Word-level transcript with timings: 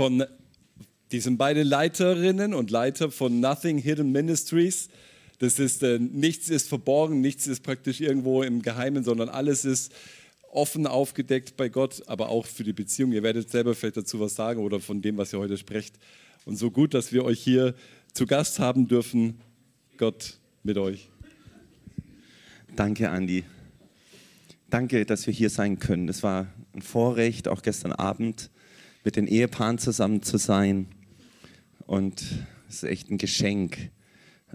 von, 0.00 0.24
die 1.12 1.20
sind 1.20 1.36
beide 1.36 1.62
Leiterinnen 1.62 2.54
und 2.54 2.70
Leiter 2.70 3.10
von 3.10 3.38
Nothing 3.38 3.76
Hidden 3.76 4.12
Ministries. 4.12 4.88
Das 5.40 5.58
ist, 5.58 5.82
äh, 5.82 5.98
nichts 5.98 6.48
ist 6.48 6.70
verborgen, 6.70 7.20
nichts 7.20 7.46
ist 7.46 7.62
praktisch 7.62 8.00
irgendwo 8.00 8.42
im 8.42 8.62
Geheimen, 8.62 9.04
sondern 9.04 9.28
alles 9.28 9.66
ist 9.66 9.92
offen 10.52 10.86
aufgedeckt 10.86 11.58
bei 11.58 11.68
Gott, 11.68 12.02
aber 12.06 12.30
auch 12.30 12.46
für 12.46 12.64
die 12.64 12.72
Beziehung. 12.72 13.12
Ihr 13.12 13.22
werdet 13.22 13.50
selber 13.50 13.74
vielleicht 13.74 13.98
dazu 13.98 14.20
was 14.20 14.34
sagen 14.34 14.62
oder 14.62 14.80
von 14.80 15.02
dem, 15.02 15.18
was 15.18 15.34
ihr 15.34 15.38
heute 15.38 15.58
sprecht. 15.58 15.96
Und 16.46 16.56
so 16.56 16.70
gut, 16.70 16.94
dass 16.94 17.12
wir 17.12 17.26
euch 17.26 17.42
hier 17.42 17.74
zu 18.14 18.24
Gast 18.24 18.58
haben 18.58 18.88
dürfen. 18.88 19.38
Gott 19.98 20.38
mit 20.62 20.78
euch. 20.78 21.10
Danke, 22.74 23.10
Andi. 23.10 23.44
Danke, 24.70 25.04
dass 25.04 25.26
wir 25.26 25.34
hier 25.34 25.50
sein 25.50 25.78
können. 25.78 26.08
Es 26.08 26.22
war 26.22 26.46
ein 26.72 26.80
Vorrecht, 26.80 27.48
auch 27.48 27.60
gestern 27.60 27.92
Abend 27.92 28.48
mit 29.04 29.16
den 29.16 29.26
Ehepaaren 29.26 29.78
zusammen 29.78 30.22
zu 30.22 30.36
sein. 30.36 30.86
Und 31.86 32.22
es 32.68 32.76
ist 32.76 32.84
echt 32.84 33.10
ein 33.10 33.18
Geschenk. 33.18 33.90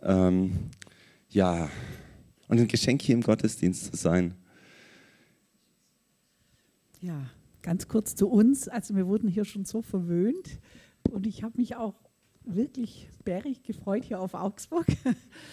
Ähm, 0.01 0.69
ja, 1.29 1.69
und 2.47 2.59
ein 2.59 2.67
Geschenk 2.67 3.01
hier 3.01 3.15
im 3.15 3.21
Gottesdienst 3.21 3.85
zu 3.85 3.95
sein. 3.95 4.35
Ja, 7.01 7.29
ganz 7.61 7.87
kurz 7.87 8.15
zu 8.15 8.29
uns. 8.29 8.67
Also 8.67 8.95
wir 8.95 9.07
wurden 9.07 9.27
hier 9.27 9.45
schon 9.45 9.65
so 9.65 9.81
verwöhnt 9.81 10.59
und 11.09 11.27
ich 11.27 11.43
habe 11.43 11.57
mich 11.57 11.75
auch 11.75 11.95
wirklich 12.43 13.09
bärig 13.23 13.63
gefreut 13.63 14.05
hier 14.05 14.19
auf 14.19 14.33
Augsburg. 14.33 14.85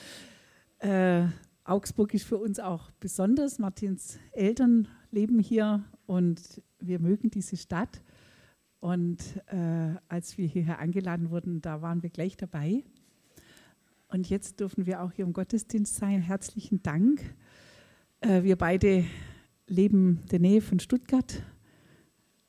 äh, 0.78 1.26
Augsburg 1.64 2.12
ist 2.14 2.24
für 2.24 2.38
uns 2.38 2.58
auch 2.58 2.90
besonders. 3.00 3.58
Martins 3.58 4.18
Eltern 4.32 4.88
leben 5.10 5.38
hier 5.38 5.84
und 6.06 6.62
wir 6.80 6.98
mögen 6.98 7.30
diese 7.30 7.56
Stadt. 7.56 8.02
Und 8.82 9.36
äh, 9.46 9.94
als 10.08 10.36
wir 10.38 10.48
hierher 10.48 10.80
eingeladen 10.80 11.30
wurden, 11.30 11.60
da 11.60 11.82
waren 11.82 12.02
wir 12.02 12.10
gleich 12.10 12.36
dabei. 12.36 12.82
Und 14.08 14.28
jetzt 14.28 14.58
dürfen 14.58 14.86
wir 14.86 15.04
auch 15.04 15.12
hier 15.12 15.24
im 15.24 15.32
Gottesdienst 15.32 15.94
sein. 15.94 16.20
Herzlichen 16.20 16.82
Dank. 16.82 17.22
Äh, 18.22 18.42
wir 18.42 18.56
beide 18.56 19.04
leben 19.68 20.18
in 20.22 20.28
der 20.30 20.40
Nähe 20.40 20.60
von 20.60 20.80
Stuttgart. 20.80 21.44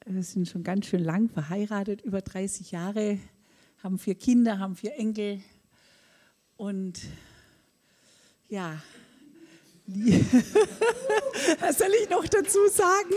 Wir 0.08 0.24
sind 0.24 0.48
schon 0.50 0.64
ganz 0.64 0.88
schön 0.88 1.04
lang 1.04 1.30
verheiratet, 1.30 2.02
über 2.02 2.24
30 2.24 2.72
Jahre, 2.72 3.20
haben 3.84 4.00
vier 4.00 4.16
Kinder, 4.16 4.58
haben 4.58 4.76
vier 4.76 4.98
Enkel. 4.98 5.40
Und 6.58 7.00
ja, 8.50 8.82
Was 11.60 11.78
soll 11.78 11.92
ich 12.02 12.10
noch 12.10 12.26
dazu 12.26 12.68
sagen? 12.70 13.14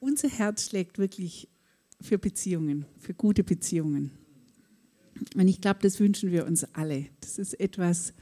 Unser 0.00 0.30
Herz 0.30 0.66
schlägt 0.70 0.98
wirklich 0.98 1.48
für 2.00 2.18
Beziehungen, 2.18 2.86
für 2.98 3.12
gute 3.12 3.44
Beziehungen. 3.44 4.10
Und 5.34 5.46
ich 5.46 5.60
glaube, 5.60 5.80
das 5.82 6.00
wünschen 6.00 6.32
wir 6.32 6.46
uns 6.46 6.64
alle. 6.74 7.06
Das 7.20 7.38
ist 7.38 7.60
etwas, 7.60 8.14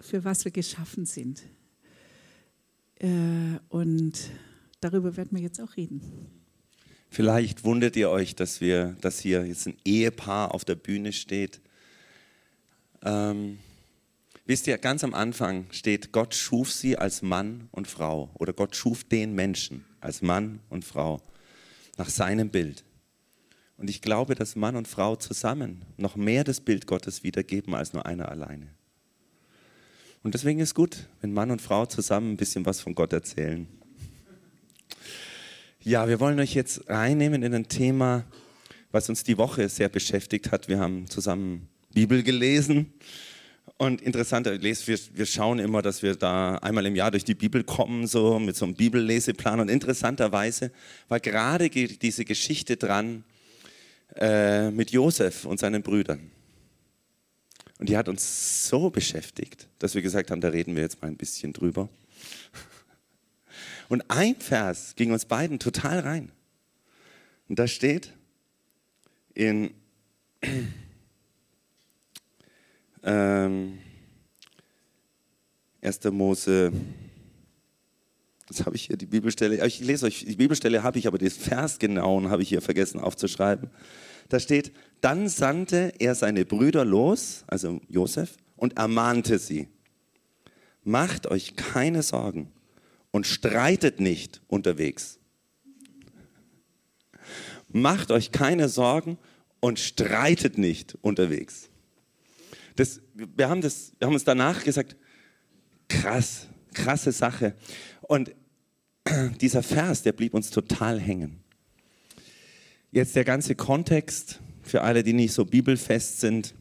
für 0.00 0.24
was 0.24 0.46
wir 0.46 0.52
geschaffen 0.52 1.04
sind. 1.04 1.42
Äh, 2.96 3.58
und 3.68 4.30
darüber 4.80 5.18
werden 5.18 5.36
wir 5.36 5.42
jetzt 5.42 5.60
auch 5.60 5.76
reden. 5.76 6.00
Vielleicht 7.10 7.64
wundert 7.64 7.96
ihr 7.96 8.08
euch, 8.08 8.34
dass, 8.34 8.62
wir, 8.62 8.96
dass 9.02 9.20
hier 9.20 9.44
jetzt 9.44 9.66
ein 9.66 9.76
Ehepaar 9.84 10.54
auf 10.54 10.64
der 10.64 10.76
Bühne 10.76 11.12
steht. 11.12 11.60
Ähm, 13.02 13.58
wisst 14.46 14.66
ihr, 14.66 14.78
ganz 14.78 15.04
am 15.04 15.12
Anfang 15.12 15.66
steht, 15.72 16.12
Gott 16.12 16.34
schuf 16.34 16.72
sie 16.72 16.96
als 16.96 17.20
Mann 17.20 17.68
und 17.72 17.86
Frau 17.86 18.30
oder 18.34 18.54
Gott 18.54 18.74
schuf 18.76 19.04
den 19.04 19.34
Menschen 19.34 19.84
als 20.00 20.22
Mann 20.22 20.60
und 20.68 20.84
Frau 20.84 21.20
nach 21.96 22.08
seinem 22.08 22.50
Bild. 22.50 22.84
Und 23.76 23.88
ich 23.88 24.02
glaube, 24.02 24.34
dass 24.34 24.56
Mann 24.56 24.76
und 24.76 24.88
Frau 24.88 25.16
zusammen 25.16 25.84
noch 25.96 26.16
mehr 26.16 26.44
das 26.44 26.60
Bild 26.60 26.86
Gottes 26.86 27.22
wiedergeben 27.22 27.74
als 27.74 27.92
nur 27.92 28.04
einer 28.06 28.28
alleine. 28.28 28.68
Und 30.22 30.34
deswegen 30.34 30.60
ist 30.60 30.74
gut, 30.74 31.08
wenn 31.22 31.32
Mann 31.32 31.50
und 31.50 31.62
Frau 31.62 31.86
zusammen 31.86 32.32
ein 32.32 32.36
bisschen 32.36 32.66
was 32.66 32.80
von 32.80 32.94
Gott 32.94 33.12
erzählen. 33.12 33.66
Ja, 35.82 36.08
wir 36.08 36.20
wollen 36.20 36.38
euch 36.40 36.54
jetzt 36.54 36.90
reinnehmen 36.90 37.42
in 37.42 37.54
ein 37.54 37.68
Thema, 37.68 38.26
was 38.92 39.08
uns 39.08 39.24
die 39.24 39.38
Woche 39.38 39.66
sehr 39.70 39.88
beschäftigt 39.88 40.52
hat. 40.52 40.68
Wir 40.68 40.78
haben 40.78 41.08
zusammen 41.08 41.68
Bibel 41.94 42.22
gelesen. 42.22 42.92
Und 43.80 44.02
interessant, 44.02 44.44
wir, 44.44 44.98
wir 45.14 45.24
schauen 45.24 45.58
immer, 45.58 45.80
dass 45.80 46.02
wir 46.02 46.14
da 46.14 46.56
einmal 46.56 46.84
im 46.84 46.94
Jahr 46.94 47.10
durch 47.10 47.24
die 47.24 47.34
Bibel 47.34 47.64
kommen, 47.64 48.06
so 48.06 48.38
mit 48.38 48.54
so 48.54 48.66
einem 48.66 48.74
Bibelleseplan. 48.74 49.58
Und 49.58 49.70
interessanterweise 49.70 50.70
war 51.08 51.18
gerade 51.18 51.70
diese 51.70 52.26
Geschichte 52.26 52.76
dran 52.76 53.24
äh, 54.16 54.70
mit 54.70 54.90
Josef 54.90 55.46
und 55.46 55.58
seinen 55.58 55.82
Brüdern. 55.82 56.30
Und 57.78 57.88
die 57.88 57.96
hat 57.96 58.10
uns 58.10 58.68
so 58.68 58.90
beschäftigt, 58.90 59.66
dass 59.78 59.94
wir 59.94 60.02
gesagt 60.02 60.30
haben, 60.30 60.42
da 60.42 60.48
reden 60.48 60.76
wir 60.76 60.82
jetzt 60.82 61.00
mal 61.00 61.08
ein 61.08 61.16
bisschen 61.16 61.54
drüber. 61.54 61.88
Und 63.88 64.04
ein 64.10 64.36
Vers 64.36 64.92
ging 64.94 65.10
uns 65.10 65.24
beiden 65.24 65.58
total 65.58 66.00
rein. 66.00 66.32
Und 67.48 67.58
da 67.58 67.66
steht 67.66 68.12
in 69.32 69.70
ähm, 73.02 73.78
1. 75.82 76.00
Mose, 76.10 76.72
jetzt 78.48 78.66
habe 78.66 78.76
ich 78.76 78.86
hier 78.86 78.96
die 78.96 79.06
Bibelstelle, 79.06 79.66
ich 79.66 79.80
lese 79.80 80.06
euch, 80.06 80.24
die 80.26 80.36
Bibelstelle 80.36 80.82
habe 80.82 80.98
ich, 80.98 81.06
aber 81.06 81.18
den 81.18 81.30
Vers 81.30 81.78
genauen 81.78 82.30
habe 82.30 82.42
ich 82.42 82.48
hier 82.48 82.60
vergessen 82.60 83.00
aufzuschreiben. 83.00 83.70
Da 84.28 84.38
steht, 84.38 84.72
dann 85.00 85.28
sandte 85.28 85.92
er 85.98 86.14
seine 86.14 86.44
Brüder 86.44 86.84
los, 86.84 87.44
also 87.46 87.80
Josef, 87.88 88.36
und 88.56 88.76
ermahnte 88.76 89.38
sie, 89.38 89.68
macht 90.84 91.26
euch 91.26 91.56
keine 91.56 92.02
Sorgen 92.02 92.52
und 93.10 93.26
streitet 93.26 94.00
nicht 94.00 94.42
unterwegs. 94.48 95.18
Macht 97.68 98.10
euch 98.10 98.32
keine 98.32 98.68
Sorgen 98.68 99.16
und 99.60 99.78
streitet 99.78 100.58
nicht 100.58 100.98
unterwegs. 101.00 101.69
Das, 102.80 103.02
wir, 103.12 103.50
haben 103.50 103.60
das, 103.60 103.92
wir 103.98 104.06
haben 104.06 104.14
uns 104.14 104.24
danach 104.24 104.64
gesagt, 104.64 104.96
krass, 105.86 106.46
krasse 106.72 107.12
Sache. 107.12 107.54
Und 108.00 108.34
dieser 109.42 109.62
Vers, 109.62 110.00
der 110.00 110.14
blieb 110.14 110.32
uns 110.32 110.48
total 110.48 110.98
hängen. 110.98 111.42
Jetzt 112.90 113.14
der 113.16 113.24
ganze 113.24 113.54
Kontext 113.54 114.40
für 114.62 114.80
alle, 114.80 115.02
die 115.02 115.12
nicht 115.12 115.34
so 115.34 115.44
bibelfest 115.44 116.20
sind. 116.20 116.54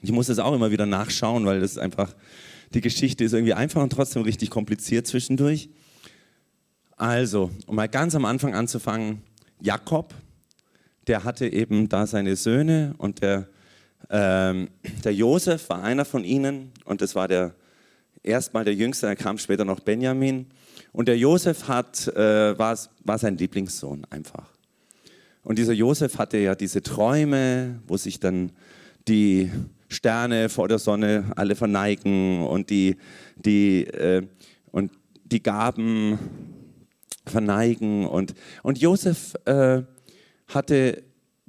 Ich 0.00 0.12
muss 0.12 0.28
das 0.28 0.38
auch 0.38 0.54
immer 0.54 0.70
wieder 0.70 0.86
nachschauen, 0.86 1.44
weil 1.44 1.58
das 1.58 1.76
einfach 1.76 2.14
die 2.72 2.80
Geschichte 2.80 3.24
ist 3.24 3.32
irgendwie 3.32 3.54
einfach 3.54 3.82
und 3.82 3.90
trotzdem 3.90 4.22
richtig 4.22 4.50
kompliziert 4.50 5.08
zwischendurch. 5.08 5.70
Also, 6.96 7.50
um 7.66 7.74
mal 7.74 7.88
ganz 7.88 8.14
am 8.14 8.26
Anfang 8.26 8.54
anzufangen, 8.54 9.22
Jakob, 9.60 10.14
der 11.08 11.24
hatte 11.24 11.48
eben 11.48 11.88
da 11.88 12.06
seine 12.06 12.36
Söhne 12.36 12.94
und 12.98 13.22
der, 13.22 13.48
ähm, 14.10 14.68
der 15.04 15.14
Josef 15.14 15.68
war 15.68 15.82
einer 15.82 16.04
von 16.04 16.24
ihnen 16.24 16.72
und 16.84 17.00
das 17.00 17.14
war 17.14 17.28
der 17.28 17.54
erstmal 18.26 18.64
der 18.64 18.74
Jüngste, 18.74 19.06
dann 19.06 19.16
kam 19.16 19.38
später 19.38 19.64
noch 19.64 19.80
Benjamin. 19.80 20.46
Und 20.92 21.08
der 21.08 21.16
Josef 21.16 21.68
hat, 21.68 22.08
äh, 22.08 22.58
war, 22.58 22.76
war 23.04 23.18
sein 23.18 23.36
Lieblingssohn 23.36 24.04
einfach. 24.10 24.50
Und 25.42 25.58
dieser 25.58 25.72
Josef 25.72 26.18
hatte 26.18 26.38
ja 26.38 26.54
diese 26.54 26.82
Träume, 26.82 27.80
wo 27.86 27.96
sich 27.96 28.18
dann 28.18 28.52
die 29.06 29.50
Sterne 29.88 30.48
vor 30.48 30.66
der 30.66 30.78
Sonne 30.78 31.32
alle 31.36 31.54
verneigen 31.54 32.44
und 32.44 32.70
die, 32.70 32.96
die, 33.36 33.84
äh, 33.84 34.26
und 34.72 34.90
die 35.24 35.42
Gaben 35.42 36.18
verneigen. 37.24 38.06
Und, 38.06 38.34
und 38.62 38.78
Josef 38.78 39.34
äh, 39.44 39.82
hatte 40.48 41.04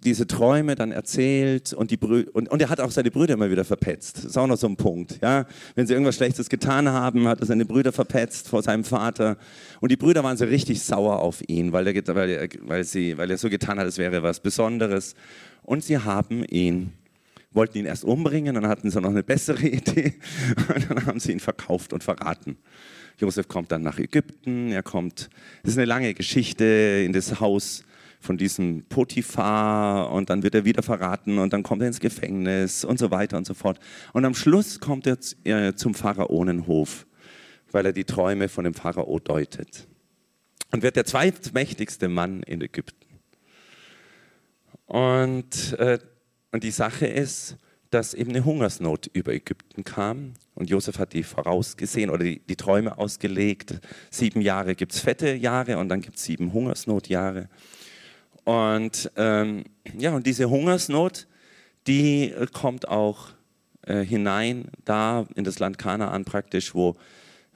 diese 0.08 0.26
Träume 0.26 0.76
dann 0.76 0.92
erzählt 0.92 1.74
und, 1.74 1.92
die 1.92 1.98
und, 1.98 2.50
und 2.50 2.62
er 2.62 2.70
hat 2.70 2.80
auch 2.80 2.92
seine 2.92 3.12
Brüder 3.12 3.34
immer 3.34 3.52
wieder 3.52 3.66
verpetzt. 3.66 4.20
Das 4.20 4.26
ist 4.26 4.38
auch 4.38 4.48
noch 4.48 4.58
so 4.58 4.68
ein 4.68 4.78
Punkt. 4.78 5.20
Ja? 5.22 5.46
Wenn 5.76 5.86
sie 5.86 5.94
irgendwas 5.94 6.16
Schlechtes 6.16 6.50
getan 6.50 6.88
haben, 6.88 7.28
hat 7.28 7.42
er 7.42 7.46
seine 7.46 7.66
Brüder 7.66 7.92
verpetzt 7.92 8.48
vor 8.48 8.64
seinem 8.64 8.84
Vater. 8.84 9.38
Und 9.82 9.92
die 9.92 9.98
Brüder 9.98 10.24
waren 10.24 10.38
so 10.38 10.46
richtig 10.46 10.82
sauer 10.82 11.20
auf 11.20 11.44
ihn, 11.48 11.74
weil 11.74 11.88
er, 11.88 12.16
weil 12.16 12.30
er, 12.30 12.50
weil 12.62 12.84
sie, 12.84 13.18
weil 13.18 13.30
er 13.30 13.38
so 13.38 13.50
getan 13.50 13.78
hat, 13.80 13.86
als 13.86 13.98
wäre 13.98 14.24
was 14.24 14.40
Besonderes. 14.40 15.14
Und 15.64 15.84
sie 15.84 15.98
haben 15.98 16.46
ihn 16.46 16.94
wollten 17.52 17.80
ihn 17.80 17.86
erst 17.86 18.04
umbringen, 18.04 18.54
dann 18.54 18.68
hatten 18.68 18.92
sie 18.92 19.02
noch 19.02 19.10
eine 19.10 19.24
bessere 19.24 19.66
Idee 19.68 20.14
und 20.76 20.90
dann 20.92 21.06
haben 21.08 21.20
sie 21.20 21.32
ihn 21.32 21.40
verkauft 21.40 21.92
und 21.92 22.04
verraten. 22.04 22.58
Josef 23.20 23.48
kommt 23.48 23.72
dann 23.72 23.82
nach 23.82 23.98
Ägypten, 23.98 24.72
er 24.72 24.84
kommt, 24.84 25.30
das 25.64 25.72
ist 25.72 25.78
eine 25.78 25.86
lange 25.86 26.14
Geschichte, 26.14 27.04
in 27.04 27.14
das 27.14 27.40
Haus 27.40 27.84
von 28.20 28.38
diesem 28.38 28.86
Potiphar 28.90 30.12
und 30.12 30.30
dann 30.30 30.44
wird 30.44 30.56
er 30.56 30.66
wieder 30.66 30.84
verraten 30.84 31.38
und 31.38 31.54
dann 31.54 31.64
kommt 31.64 31.82
er 31.82 31.88
ins 31.88 32.00
Gefängnis 32.00 32.84
und 32.84 33.00
so 33.00 33.12
weiter 33.12 33.38
und 33.38 33.46
so 33.46 33.54
fort. 33.54 33.80
Und 34.14 34.26
am 34.26 34.34
Schluss 34.34 34.80
kommt 34.80 35.08
er 35.08 35.76
zum 35.76 35.94
Pharaonenhof, 35.94 37.06
weil 37.72 37.86
er 37.86 37.94
die 37.94 38.06
Träume 38.06 38.50
von 38.50 38.64
dem 38.64 38.74
Pharao 38.74 39.20
deutet. 39.20 39.88
Und 40.72 40.84
wird 40.84 40.96
der 40.96 41.06
zweitmächtigste 41.06 42.10
Mann 42.10 42.44
in 42.44 42.62
Ägypten. 42.62 43.08
Und, 44.86 45.74
äh, 45.80 46.00
und 46.52 46.64
die 46.64 46.72
Sache 46.72 47.08
ist, 47.08 47.58
dass 47.90 48.14
eben 48.14 48.32
eine 48.32 48.44
Hungersnot 48.44 49.08
über 49.14 49.34
Ägypten 49.34 49.84
kam. 49.84 50.34
Und 50.56 50.70
Josef 50.70 51.00
hat 51.00 51.14
die 51.14 51.24
vorausgesehen 51.24 52.10
oder 52.10 52.24
die, 52.24 52.40
die 52.40 52.56
Träume 52.56 52.98
ausgelegt. 52.98 53.80
Sieben 54.10 54.42
Jahre 54.42 54.76
gibt 54.76 54.94
es 54.94 55.00
fette 55.00 55.34
Jahre 55.36 55.78
und 55.78 55.90
dann 55.90 56.02
gibt 56.02 56.18
es 56.18 56.24
sieben 56.24 56.52
Hungersnotjahre. 56.52 57.50
Und, 58.48 59.12
ähm, 59.18 59.66
ja, 59.98 60.12
und 60.12 60.26
diese 60.26 60.50
Hungersnot, 60.50 61.28
die 61.86 62.32
äh, 62.32 62.48
kommt 62.54 62.88
auch 62.88 63.32
äh, 63.82 64.06
hinein 64.06 64.70
da 64.86 65.28
in 65.36 65.44
das 65.44 65.60
Land 65.60 65.78
Kanaan 65.78 66.24
praktisch, 66.24 66.74
wo 66.74 66.96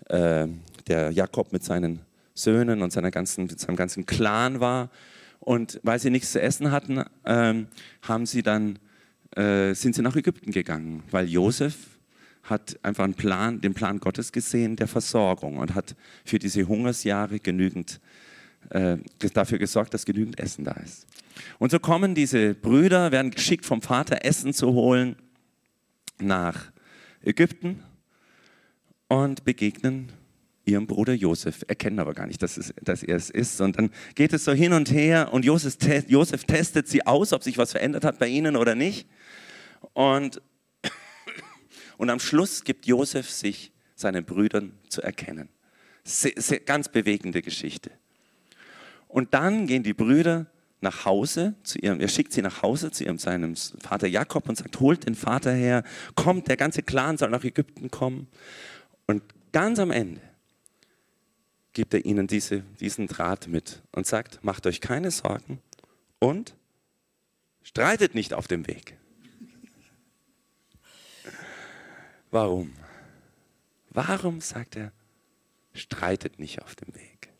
äh, 0.10 0.48
der 0.88 1.12
Jakob 1.12 1.54
mit 1.54 1.64
seinen 1.64 2.02
Söhnen 2.34 2.82
und 2.82 2.92
seiner 2.92 3.10
ganzen, 3.10 3.46
mit 3.46 3.58
seinem 3.58 3.78
ganzen 3.78 4.06
Clan 4.06 4.60
war. 4.60 4.90
Und 5.40 5.80
weil 5.84 5.98
sie 5.98 6.10
nichts 6.10 6.34
zu 6.34 6.42
essen 6.42 6.72
hatten, 6.72 7.06
ähm, 7.24 7.68
haben 8.02 8.26
sie 8.26 8.44
dann, 8.44 8.78
äh, 9.38 9.74
sind 9.74 9.96
sie 9.96 10.02
nach 10.02 10.18
Ägypten 10.18 10.52
gegangen, 10.52 11.04
weil 11.10 11.30
Josef 11.30 11.78
hat 12.44 12.78
einfach 12.84 13.06
einen 13.06 13.14
Plan, 13.14 13.62
den 13.62 13.74
Plan 13.74 14.02
Gottes 14.02 14.34
gesehen 14.34 14.76
der 14.76 14.90
Versorgung 14.90 15.58
und 15.58 15.74
hat 15.74 15.96
für 16.26 16.38
diese 16.38 16.68
Hungersjahre 16.68 17.40
genügend 17.40 18.02
äh, 18.70 18.98
dafür 19.34 19.58
gesorgt, 19.58 19.94
dass 19.94 20.06
genügend 20.06 20.40
Essen 20.40 20.64
da 20.64 20.74
ist. 20.74 21.08
Und 21.60 21.72
so 21.72 21.80
kommen 21.80 22.16
diese 22.16 22.54
Brüder, 22.54 23.12
werden 23.12 23.32
geschickt 23.32 23.66
vom 23.66 23.82
Vater 23.82 24.26
Essen 24.26 24.54
zu 24.54 24.74
holen 24.74 25.16
nach 26.20 26.72
Ägypten 27.24 27.84
und 29.08 29.44
begegnen 29.44 30.12
ihrem 30.66 30.88
Bruder 30.88 31.14
Josef, 31.14 31.64
erkennen 31.68 32.00
aber 32.00 32.14
gar 32.14 32.28
nicht, 32.28 32.42
dass, 32.42 32.58
es, 32.58 32.74
dass 32.82 33.04
er 33.04 33.16
es 33.16 33.30
ist. 33.30 33.62
Und 33.62 33.78
dann 33.78 33.92
geht 34.16 34.34
es 34.34 34.46
so 34.46 34.54
hin 34.54 34.74
und 34.74 34.92
her 34.92 35.34
und 35.34 35.44
Josef, 35.44 35.78
Josef 36.08 36.44
testet 36.46 36.88
sie 36.88 37.06
aus, 37.06 37.34
ob 37.34 37.44
sich 37.44 37.58
was 37.58 37.72
verändert 37.72 38.06
hat 38.06 38.20
bei 38.20 38.28
ihnen 38.28 38.56
oder 38.56 38.76
nicht. 38.76 39.08
Und, 39.94 40.42
und 41.98 42.10
am 42.10 42.20
Schluss 42.20 42.64
gibt 42.64 42.86
Josef 42.86 43.30
sich 43.30 43.72
seinen 43.96 44.24
Brüdern 44.24 44.74
zu 44.90 45.02
erkennen. 45.02 45.50
Sehr, 46.04 46.34
sehr, 46.36 46.60
ganz 46.60 46.90
bewegende 46.90 47.42
Geschichte. 47.42 47.92
Und 49.12 49.34
dann 49.34 49.68
gehen 49.68 49.84
die 49.84 49.94
Brüder 49.94 50.48
nach 50.80 51.06
Hause 51.06 51.56
zu 51.64 51.78
ihrem, 51.80 52.00
er 52.00 52.08
schickt 52.08 52.34
sie 52.34 52.42
nach 52.42 52.64
Hause 52.64 52.92
zu 52.92 53.04
ihrem, 53.04 53.20
seinem 53.20 53.56
Vater 53.56 54.08
Jakob 54.08 54.50
und 54.50 54.58
sagt, 54.58 54.80
holt 54.80 55.06
den 55.06 55.16
Vater 55.16 55.54
her, 55.54 55.84
kommt, 56.16 56.48
der 56.48 56.58
ganze 56.58 56.82
Clan 56.82 57.18
soll 57.18 57.30
nach 57.30 57.44
Ägypten 57.44 57.92
kommen. 57.92 58.28
Und 59.06 59.22
ganz 59.52 59.80
am 59.80 59.92
Ende 59.92 60.22
gibt 61.74 61.94
er 61.94 62.06
ihnen 62.06 62.28
diese, 62.28 62.62
diesen 62.80 63.08
Draht 63.08 63.48
mit 63.48 63.82
und 63.92 64.08
sagt, 64.08 64.44
macht 64.44 64.66
euch 64.66 64.82
keine 64.82 65.12
Sorgen 65.12 65.62
und 66.20 66.56
streitet 67.62 68.16
nicht 68.16 68.34
auf 68.34 68.48
dem 68.48 68.68
Weg. 68.68 68.98
Warum? 72.32 72.74
Warum, 73.90 74.40
sagt 74.40 74.78
er, 74.78 74.94
streitet 75.74 76.40
nicht 76.40 76.62
auf 76.62 76.76
dem 76.76 76.96
Weg? 76.96 77.31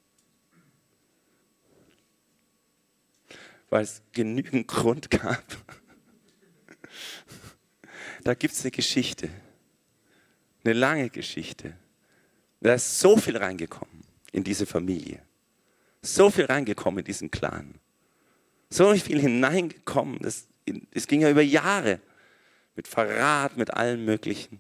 Weil 3.72 3.84
es 3.84 4.04
genügend 4.12 4.68
Grund 4.68 5.10
gab. 5.10 5.44
Da 8.24 8.36
gibt 8.36 8.54
es 8.54 8.62
eine 8.62 8.72
Geschichte, 8.72 9.30
eine 10.64 10.74
lange 10.74 11.10
Geschichte. 11.10 11.76
Da 12.60 12.76
ist 12.76 13.00
so 13.00 13.18
viel 13.18 13.38
reingekommen 13.38 14.04
in 14.32 14.44
diese 14.44 14.68
Familie. 14.68 15.24
So 16.04 16.30
viel 16.30 16.46
reingekommen 16.46 17.00
in 17.00 17.06
diesen 17.06 17.32
Clan. 17.32 17.76
So 18.70 18.94
viel 18.96 19.20
hineingekommen. 19.20 20.20
Das, 20.20 20.48
das 20.94 21.08
ging 21.08 21.22
ja 21.22 21.32
über 21.32 21.42
Jahre. 21.42 22.00
Mit 22.76 22.88
Verrat, 22.88 23.58
mit 23.58 23.74
allem 23.74 24.06
Möglichen. 24.06 24.60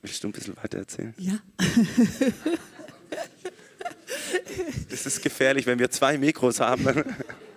Willst 0.00 0.22
du 0.22 0.28
ein 0.28 0.32
bisschen 0.32 0.56
weiter 0.56 0.78
erzählen? 0.78 1.14
Ja. 1.18 1.38
Das 4.88 5.06
ist 5.06 5.22
gefährlich, 5.22 5.66
wenn 5.66 5.78
wir 5.78 5.90
zwei 5.90 6.16
Mikros 6.18 6.60
haben. 6.60 7.04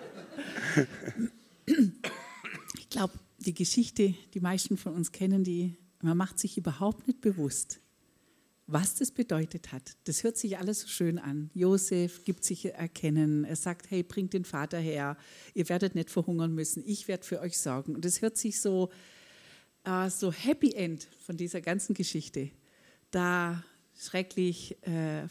Ich 2.80 2.90
glaube, 2.90 3.14
die 3.40 3.54
Geschichte, 3.54 4.14
die 4.34 4.40
meisten 4.40 4.78
von 4.78 4.94
uns 4.94 5.12
kennen 5.12 5.44
die, 5.44 5.76
man 6.02 6.18
macht 6.18 6.40
sich 6.40 6.58
überhaupt 6.58 7.08
nicht 7.08 7.22
bewusst, 7.22 7.80
was 8.68 8.96
das 8.96 9.12
bedeutet 9.12 9.72
hat. 9.72 9.98
Das 10.04 10.24
hört 10.24 10.38
sich 10.38 10.58
alles 10.58 10.82
so 10.82 10.88
schön 10.88 11.20
an. 11.20 11.50
Josef 11.54 12.24
gibt 12.24 12.44
sich 12.44 12.66
erkennen. 12.66 13.46
Er 13.46 13.56
sagt, 13.56 13.90
hey, 13.90 14.04
bringt 14.04 14.34
den 14.34 14.46
Vater 14.46 14.78
her. 14.78 15.18
Ihr 15.54 15.70
werdet 15.70 15.96
nicht 15.96 16.10
verhungern 16.10 16.54
müssen. 16.54 16.84
Ich 16.86 17.08
werde 17.08 17.26
für 17.26 17.40
euch 17.40 17.58
sorgen. 17.58 17.96
Und 17.96 18.04
das 18.04 18.22
hört 18.22 18.38
sich 18.38 18.60
so, 18.60 18.90
äh, 19.86 20.10
so 20.10 20.32
Happy 20.32 20.74
End 20.74 21.08
von 21.26 21.38
dieser 21.38 21.62
ganzen 21.62 21.94
Geschichte. 21.94 22.52
Da 23.12 23.64
schrecklich, 23.98 24.78
äh, 24.86 25.28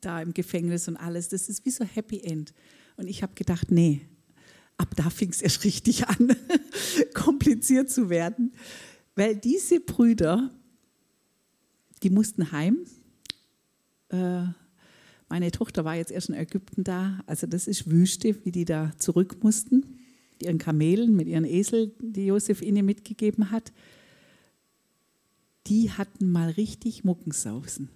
da 0.00 0.20
im 0.20 0.34
Gefängnis 0.34 0.88
und 0.88 0.96
alles. 0.96 1.28
Das 1.28 1.48
ist 1.48 1.64
wie 1.64 1.70
so 1.70 1.84
Happy 1.84 2.20
End. 2.20 2.52
Und 2.96 3.08
ich 3.08 3.22
habe 3.22 3.34
gedacht, 3.34 3.70
nee, 3.70 4.02
ab 4.76 4.94
da 4.96 5.10
fing 5.10 5.30
es 5.30 5.42
erst 5.42 5.64
richtig 5.64 6.06
an, 6.06 6.36
kompliziert 7.14 7.90
zu 7.90 8.10
werden. 8.10 8.52
Weil 9.14 9.36
diese 9.36 9.80
Brüder, 9.80 10.50
die 12.02 12.10
mussten 12.10 12.52
heim. 12.52 12.78
Äh, 14.10 14.44
meine 15.28 15.50
Tochter 15.50 15.84
war 15.84 15.96
jetzt 15.96 16.12
erst 16.12 16.28
in 16.28 16.34
Ägypten 16.34 16.84
da. 16.84 17.20
Also 17.26 17.46
das 17.46 17.66
ist 17.66 17.90
Wüste, 17.90 18.44
wie 18.44 18.52
die 18.52 18.64
da 18.64 18.92
zurück 18.98 19.42
mussten. 19.42 19.98
Mit 20.32 20.42
ihren 20.42 20.58
Kamelen, 20.58 21.16
mit 21.16 21.26
ihren 21.26 21.44
Esel, 21.44 21.94
die 22.00 22.26
Josef 22.26 22.62
ihnen 22.62 22.84
mitgegeben 22.84 23.50
hat. 23.50 23.72
Die 25.66 25.90
hatten 25.90 26.30
mal 26.30 26.50
richtig 26.50 27.02
Muckensausen. 27.02 27.88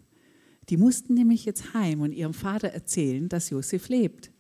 Die 0.71 0.77
mussten 0.77 1.15
nämlich 1.15 1.45
jetzt 1.45 1.75
heim 1.75 2.01
und 2.01 2.13
ihrem 2.13 2.35
Vater 2.35 2.69
erzählen, 2.69 3.29
dass 3.29 3.51
Josef 3.51 3.89
lebt. 3.89 4.31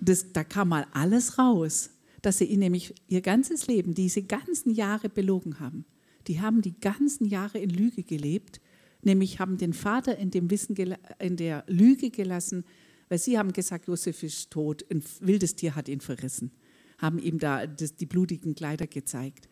Das, 0.00 0.32
da 0.32 0.44
kam 0.44 0.68
mal 0.68 0.86
alles 0.92 1.38
raus, 1.38 1.90
dass 2.22 2.38
sie 2.38 2.44
ihn 2.44 2.60
nämlich 2.60 2.94
ihr 3.08 3.20
ganzes 3.20 3.66
Leben, 3.66 3.94
diese 3.94 4.22
ganzen 4.22 4.70
Jahre 4.72 5.08
belogen 5.08 5.60
haben. 5.60 5.84
Die 6.26 6.40
haben 6.40 6.62
die 6.62 6.78
ganzen 6.78 7.26
Jahre 7.26 7.58
in 7.58 7.70
Lüge 7.70 8.02
gelebt 8.02 8.60
nämlich 9.06 9.38
haben 9.38 9.56
den 9.56 9.72
Vater 9.72 10.18
in, 10.18 10.30
dem 10.30 10.50
Wissen, 10.50 10.76
in 11.18 11.36
der 11.36 11.64
Lüge 11.68 12.10
gelassen, 12.10 12.64
weil 13.08 13.18
sie 13.18 13.38
haben 13.38 13.52
gesagt, 13.52 13.86
Josef 13.86 14.22
ist 14.22 14.50
tot, 14.50 14.84
ein 14.90 15.02
wildes 15.20 15.54
Tier 15.54 15.74
hat 15.76 15.88
ihn 15.88 16.00
verrissen, 16.00 16.50
haben 16.98 17.18
ihm 17.18 17.38
da 17.38 17.66
das, 17.66 17.96
die 17.96 18.06
blutigen 18.06 18.54
Kleider 18.54 18.86
gezeigt. 18.86 19.48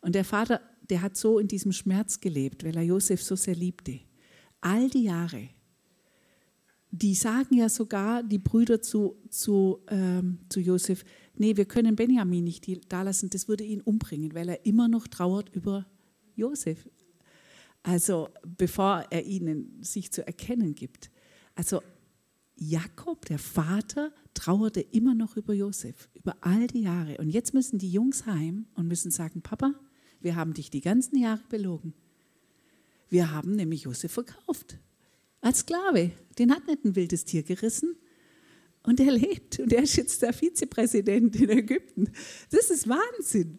Und 0.00 0.14
der 0.14 0.24
Vater, 0.24 0.62
der 0.88 1.02
hat 1.02 1.16
so 1.16 1.38
in 1.38 1.46
diesem 1.46 1.72
Schmerz 1.72 2.20
gelebt, 2.20 2.64
weil 2.64 2.76
er 2.76 2.82
Josef 2.82 3.22
so 3.22 3.36
sehr 3.36 3.54
liebte. 3.54 4.00
All 4.62 4.88
die 4.88 5.04
Jahre. 5.04 5.50
Die 6.98 7.14
sagen 7.14 7.56
ja 7.56 7.68
sogar, 7.68 8.22
die 8.22 8.38
Brüder 8.38 8.80
zu, 8.80 9.16
zu, 9.28 9.80
ähm, 9.88 10.38
zu 10.48 10.60
Josef, 10.60 11.04
nee, 11.34 11.54
wir 11.56 11.66
können 11.66 11.94
Benjamin 11.94 12.44
nicht 12.44 12.66
da 12.90 13.02
lassen, 13.02 13.28
das 13.28 13.48
würde 13.48 13.64
ihn 13.64 13.82
umbringen, 13.82 14.34
weil 14.34 14.48
er 14.48 14.64
immer 14.64 14.88
noch 14.88 15.06
trauert 15.06 15.54
über 15.54 15.86
Josef. 16.36 16.88
Also 17.82 18.30
bevor 18.56 19.04
er 19.10 19.26
ihnen 19.26 19.82
sich 19.82 20.10
zu 20.10 20.26
erkennen 20.26 20.74
gibt. 20.74 21.10
Also 21.54 21.82
Jakob, 22.56 23.26
der 23.26 23.38
Vater, 23.38 24.10
trauerte 24.32 24.80
immer 24.80 25.14
noch 25.14 25.36
über 25.36 25.52
Josef, 25.52 26.08
über 26.14 26.36
all 26.40 26.66
die 26.66 26.82
Jahre. 26.82 27.18
Und 27.18 27.28
jetzt 27.28 27.52
müssen 27.52 27.78
die 27.78 27.90
Jungs 27.90 28.24
heim 28.24 28.66
und 28.74 28.88
müssen 28.88 29.10
sagen, 29.10 29.42
Papa, 29.42 29.74
wir 30.20 30.34
haben 30.34 30.54
dich 30.54 30.70
die 30.70 30.80
ganzen 30.80 31.18
Jahre 31.18 31.42
belogen. 31.50 31.92
Wir 33.08 33.30
haben 33.32 33.52
nämlich 33.52 33.82
Josef 33.82 34.12
verkauft. 34.12 34.78
Als 35.46 35.60
Sklave. 35.60 36.10
Den 36.40 36.50
hat 36.50 36.66
nicht 36.66 36.84
ein 36.84 36.96
wildes 36.96 37.24
Tier 37.24 37.44
gerissen. 37.44 37.94
Und 38.82 38.98
er 38.98 39.12
lebt. 39.12 39.60
Und 39.60 39.72
er 39.72 39.84
ist 39.84 39.94
jetzt 39.94 40.22
der 40.22 40.32
Vizepräsident 40.32 41.36
in 41.36 41.50
Ägypten. 41.50 42.10
Das 42.50 42.68
ist 42.68 42.88
Wahnsinn. 42.88 43.58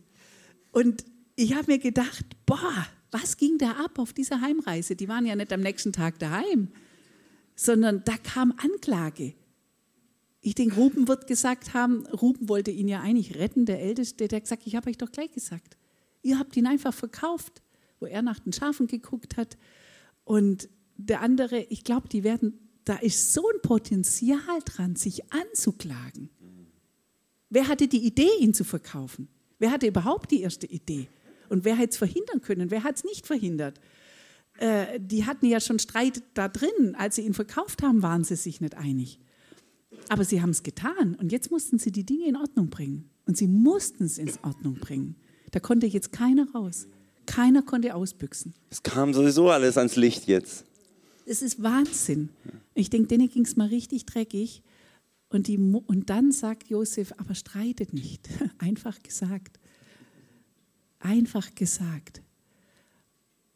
Und 0.74 1.06
ich 1.38 1.56
habe 1.56 1.72
mir 1.72 1.79
gedacht, 1.79 2.25
boah, 2.46 2.86
was 3.10 3.38
ging 3.38 3.58
da 3.58 3.72
ab 3.86 4.00
auf 4.00 4.12
dieser 4.12 4.41
Heimreise? 4.41 4.98
Die 4.98 5.08
waren 5.08 5.25
ja 5.25 5.38
nicht 5.38 5.53
am 5.53 5.62
nächsten 5.62 5.94
Tag 5.94 6.20
daheim, 6.20 6.74
sondern 7.56 8.03
da 8.03 8.17
kam 8.17 8.53
Anklage. 8.58 9.34
Ich 10.41 10.56
denke, 10.56 10.75
Ruben 10.75 11.08
wird 11.08 11.25
gesagt 11.25 11.74
haben, 11.74 12.06
Ruben 12.08 12.50
wollte 12.50 12.72
ihn 12.72 12.89
ja 12.89 13.00
eigentlich 13.00 13.38
retten, 13.38 13.65
der 13.65 13.82
Älteste, 13.82 14.27
der 14.27 14.38
hat 14.38 14.44
gesagt, 14.44 14.67
ich 14.67 14.75
habe 14.75 14.89
euch 14.89 14.98
doch 14.98 15.13
gleich 15.13 15.32
gesagt. 15.32 15.77
Ihr 16.22 16.38
habt 16.38 16.58
ihn 16.58 16.67
einfach 16.67 16.94
verkauft, 16.94 17.62
wo 18.01 18.08
er 18.08 18.24
nach 18.24 18.39
den 18.39 18.51
Schafen 18.51 18.88
geguckt 18.88 19.38
hat. 19.38 19.58
Und 20.25 20.67
der 20.98 21.22
andere, 21.22 21.60
ich 21.63 21.84
glaube, 21.84 22.08
die 22.10 22.24
werden, 22.24 22.60
da 22.84 22.96
ist 22.96 23.34
so 23.34 23.48
ein 23.54 23.62
Potenzial 23.62 24.60
dran, 24.66 24.96
sich 24.96 25.32
anzuklagen. 25.32 26.30
Wer 27.50 27.68
hatte 27.68 27.88
die 27.88 28.06
Idee, 28.06 28.30
ihn 28.39 28.54
zu 28.54 28.63
verkaufen? 28.63 29.30
Wer 29.60 29.72
hatte 29.72 29.88
überhaupt 29.88 30.32
die 30.32 30.42
erste 30.42 30.68
Idee? 30.68 31.08
Und 31.50 31.63
wer 31.63 31.75
hätte 31.75 31.92
es 31.92 31.98
verhindern 31.98 32.42
können? 32.42 32.72
Wer 32.72 32.84
hat 32.84 32.98
es 32.98 33.04
nicht 33.04 33.25
verhindert? 33.25 33.80
äh, 34.60 35.00
die 35.00 35.25
hatten 35.25 35.46
ja 35.46 35.60
schon 35.60 35.80
Streit 35.80 36.22
da 36.34 36.48
drin. 36.48 36.96
Als 36.98 37.16
sie 37.16 37.24
ihn 37.24 37.34
verkauft 37.34 37.82
haben, 37.84 38.01
waren 38.01 38.24
sie 38.24 38.36
sich 38.36 38.62
nicht 38.62 38.75
einig. 38.75 39.20
Aber 40.10 40.24
sie 40.24 40.42
haben 40.42 40.50
es 40.50 40.63
getan 40.63 41.16
und 41.16 41.32
jetzt 41.32 41.51
mussten 41.51 41.80
sie 41.80 41.92
die 41.92 42.06
Dinge 42.06 42.27
in 42.27 42.36
Ordnung 42.36 42.70
bringen. 42.70 43.10
Und 43.25 43.38
sie 43.38 43.48
mussten 43.48 44.06
es 44.06 44.18
in 44.18 44.32
Ordnung 44.44 44.75
bringen. 44.75 45.16
Da 45.51 45.60
konnte 45.60 45.86
jetzt 45.86 46.12
keiner 46.12 46.50
raus. 46.51 46.88
Keiner 47.25 47.62
konnte 47.62 47.94
ausbüchsen. 47.94 48.54
Es 48.70 48.84
kam 48.84 49.13
sowieso 49.13 49.50
alles 49.50 49.77
ans 49.77 49.98
Licht 49.98 50.27
jetzt. 50.27 50.66
Es 51.29 51.41
ist 51.41 51.62
Wahnsinn. 51.62 52.29
Ich 52.74 52.89
denke, 52.89 53.10
denen 53.10 53.27
ging 53.27 53.43
es 53.43 53.57
mal 53.57 53.67
richtig 53.67 54.05
dreckig. 54.05 54.63
Und, 55.27 55.48
die, 55.48 55.57
und 55.57 56.10
dann 56.10 56.31
sagt 56.31 56.69
Josef, 56.69 57.13
aber 57.17 57.36
streitet 57.36 57.91
nicht. 57.91 58.29
Einfach 58.60 59.03
gesagt. 59.03 59.60
Einfach 61.00 61.53
gesagt. 61.53 62.22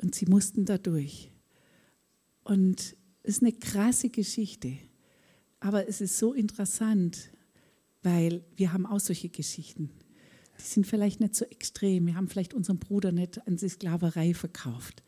Und 0.02 0.16
sie 0.16 0.26
mussten 0.26 0.66
da 0.66 0.78
durch. 0.78 1.32
Und 2.44 2.98
es 3.24 3.36
ist 3.36 3.42
eine 3.42 3.54
krasse 3.54 4.10
Geschichte. 4.10 4.78
Aber 5.62 5.88
es 5.88 6.02
ist 6.02 6.18
so 6.18 6.34
interessant, 6.34 7.32
weil 8.04 8.44
wir 8.58 8.74
haben 8.74 8.86
auch 8.86 9.00
solche 9.00 9.30
Geschichten. 9.30 9.92
Die 10.60 10.64
sind 10.64 10.86
vielleicht 10.86 11.22
nicht 11.22 11.36
so 11.36 11.46
extrem. 11.46 12.06
Wir 12.06 12.16
haben 12.16 12.28
vielleicht 12.28 12.54
unseren 12.54 12.80
Bruder 12.80 13.14
nicht 13.14 13.48
an 13.48 13.56
die 13.56 13.70
Sklaverei 13.70 14.34
verkauft. 14.34 15.04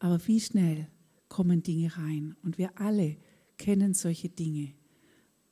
Aber 0.00 0.26
wie 0.26 0.40
schnell 0.40 0.88
kommen 1.28 1.62
Dinge 1.62 1.96
rein? 1.96 2.36
Und 2.42 2.58
wir 2.58 2.70
alle 2.80 3.16
kennen 3.58 3.94
solche 3.94 4.28
Dinge, 4.28 4.72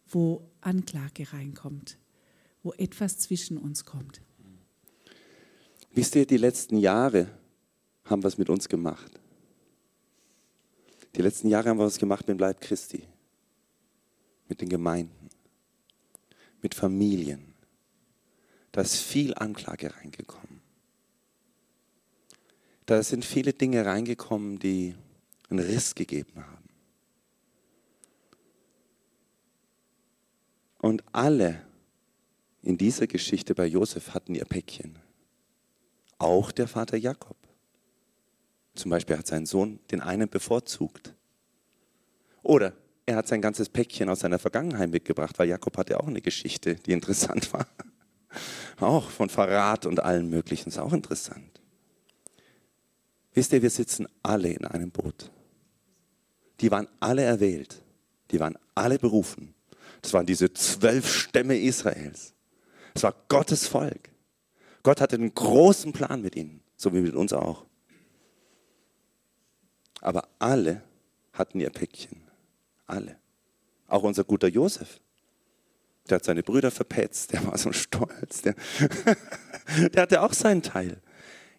wo 0.09 0.51
Anklage 0.61 1.33
reinkommt, 1.33 1.99
wo 2.63 2.73
etwas 2.75 3.19
zwischen 3.19 3.59
uns 3.59 3.85
kommt. 3.85 4.21
Wisst 5.93 6.17
ihr, 6.17 6.27
die 6.27 6.37
letzten 6.37 6.77
Jahre 6.77 7.29
haben 8.05 8.23
was 8.23 8.37
mit 8.37 8.51
uns 8.51 8.69
gemacht. 8.69 9.21
Die 11.15 11.23
letzten 11.23 11.49
Jahre 11.49 11.69
haben 11.69 11.79
wir 11.79 11.87
was 11.87 11.99
gemacht 11.99 12.27
mit 12.27 12.37
dem 12.37 12.41
Leib 12.41 12.61
Christi, 12.61 13.05
mit 14.49 14.61
den 14.61 14.69
Gemeinden, 14.69 15.29
mit 16.61 16.75
Familien. 16.75 17.55
Da 18.73 18.81
ist 18.81 18.97
viel 18.97 19.35
Anklage 19.35 19.95
reingekommen. 19.95 20.61
Da 22.87 23.03
sind 23.03 23.25
viele 23.25 23.53
Dinge 23.53 23.87
reingekommen, 23.87 24.59
die 24.59 24.95
einen 25.59 25.67
Riss 25.67 25.95
gegeben 25.95 26.45
haben. 26.45 26.69
Und 30.79 31.03
alle 31.13 31.63
in 32.63 32.77
dieser 32.77 33.07
Geschichte 33.07 33.55
bei 33.55 33.67
Josef 33.67 34.15
hatten 34.15 34.35
ihr 34.35 34.45
Päckchen. 34.45 34.99
Auch 36.19 36.53
der 36.53 36.69
Vater 36.69 36.97
Jakob. 36.97 37.37
Zum 38.75 38.91
Beispiel 38.91 39.17
hat 39.17 39.27
sein 39.27 39.47
Sohn 39.47 39.79
den 39.91 40.01
einen 40.01 40.29
bevorzugt. 40.29 41.15
Oder 42.43 42.75
er 43.07 43.17
hat 43.17 43.29
sein 43.29 43.41
ganzes 43.41 43.69
Päckchen 43.69 44.09
aus 44.09 44.21
seiner 44.21 44.39
Vergangenheit 44.39 44.91
mitgebracht, 44.91 45.39
weil 45.39 45.49
Jakob 45.49 45.77
hatte 45.77 46.01
auch 46.01 46.07
eine 46.07 46.21
Geschichte, 46.23 46.75
die 46.75 46.93
interessant 46.93 47.53
war. 47.53 47.67
Auch 48.81 49.09
von 49.09 49.29
Verrat 49.29 49.87
und 49.87 50.01
allem 50.01 50.29
Möglichen. 50.29 50.71
Ist 50.71 50.79
auch 50.79 50.93
interessant. 50.93 51.61
Wisst 53.33 53.53
ihr, 53.53 53.63
wir 53.63 53.71
sitzen 53.71 54.09
alle 54.23 54.49
in 54.49 54.65
einem 54.65 54.91
Boot. 54.91 55.31
Die 56.61 56.71
waren 56.71 56.89
alle 57.01 57.23
erwählt. 57.23 57.83
Die 58.31 58.41
waren 58.41 58.59
alle 58.75 58.99
berufen. 58.99 59.55
Das 60.03 60.13
waren 60.13 60.27
diese 60.27 60.53
zwölf 60.53 61.09
Stämme 61.09 61.59
Israels. 61.59 62.35
Es 62.95 63.03
war 63.03 63.15
Gottes 63.29 63.67
Volk. 63.67 64.11
Gott 64.83 65.01
hatte 65.01 65.17
einen 65.17 65.35
großen 65.35 65.93
Plan 65.93 66.21
mit 66.21 66.37
ihnen, 66.37 66.61
so 66.77 66.93
wie 66.93 67.01
mit 67.01 67.15
uns 67.15 67.33
auch. 67.33 67.65
Aber 70.01 70.29
alle 70.39 70.83
hatten 71.33 71.59
ihr 71.59 71.71
Päckchen. 71.71 72.21
Alle. 72.87 73.17
Auch 73.89 74.03
unser 74.03 74.25
guter 74.25 74.49
Josef. 74.49 75.01
Der 76.09 76.17
hat 76.17 76.25
seine 76.25 76.43
Brüder 76.43 76.71
verpetzt, 76.71 77.33
der 77.33 77.47
war 77.47 77.57
so 77.57 77.73
stolz. 77.73 78.43
Der, 78.43 78.55
der 79.95 80.03
hatte 80.03 80.21
auch 80.21 80.35
seinen 80.35 80.63
Teil. 80.63 81.01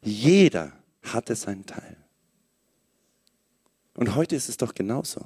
Jeder 0.02 0.72
hatte 1.02 1.36
seinen 1.36 1.66
Teil. 1.66 1.98
Und 3.96 4.16
heute 4.16 4.36
ist 4.36 4.50
es 4.50 4.58
doch 4.58 4.74
genauso. 4.74 5.25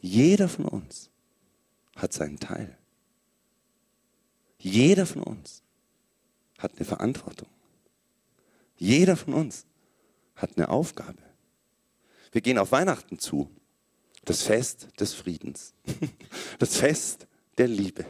Jeder 0.00 0.48
von 0.48 0.64
uns 0.64 1.10
hat 1.96 2.12
seinen 2.12 2.38
Teil. 2.38 2.78
Jeder 4.58 5.06
von 5.06 5.22
uns 5.22 5.62
hat 6.58 6.76
eine 6.76 6.84
Verantwortung. 6.84 7.48
Jeder 8.76 9.16
von 9.16 9.34
uns 9.34 9.66
hat 10.36 10.56
eine 10.56 10.68
Aufgabe. 10.68 11.22
Wir 12.30 12.40
gehen 12.40 12.58
auf 12.58 12.72
Weihnachten 12.72 13.18
zu. 13.18 13.50
Das 14.24 14.42
Fest 14.42 14.88
des 14.98 15.14
Friedens. 15.14 15.74
Das 16.58 16.76
Fest 16.76 17.26
der 17.58 17.66
Liebe. 17.66 18.06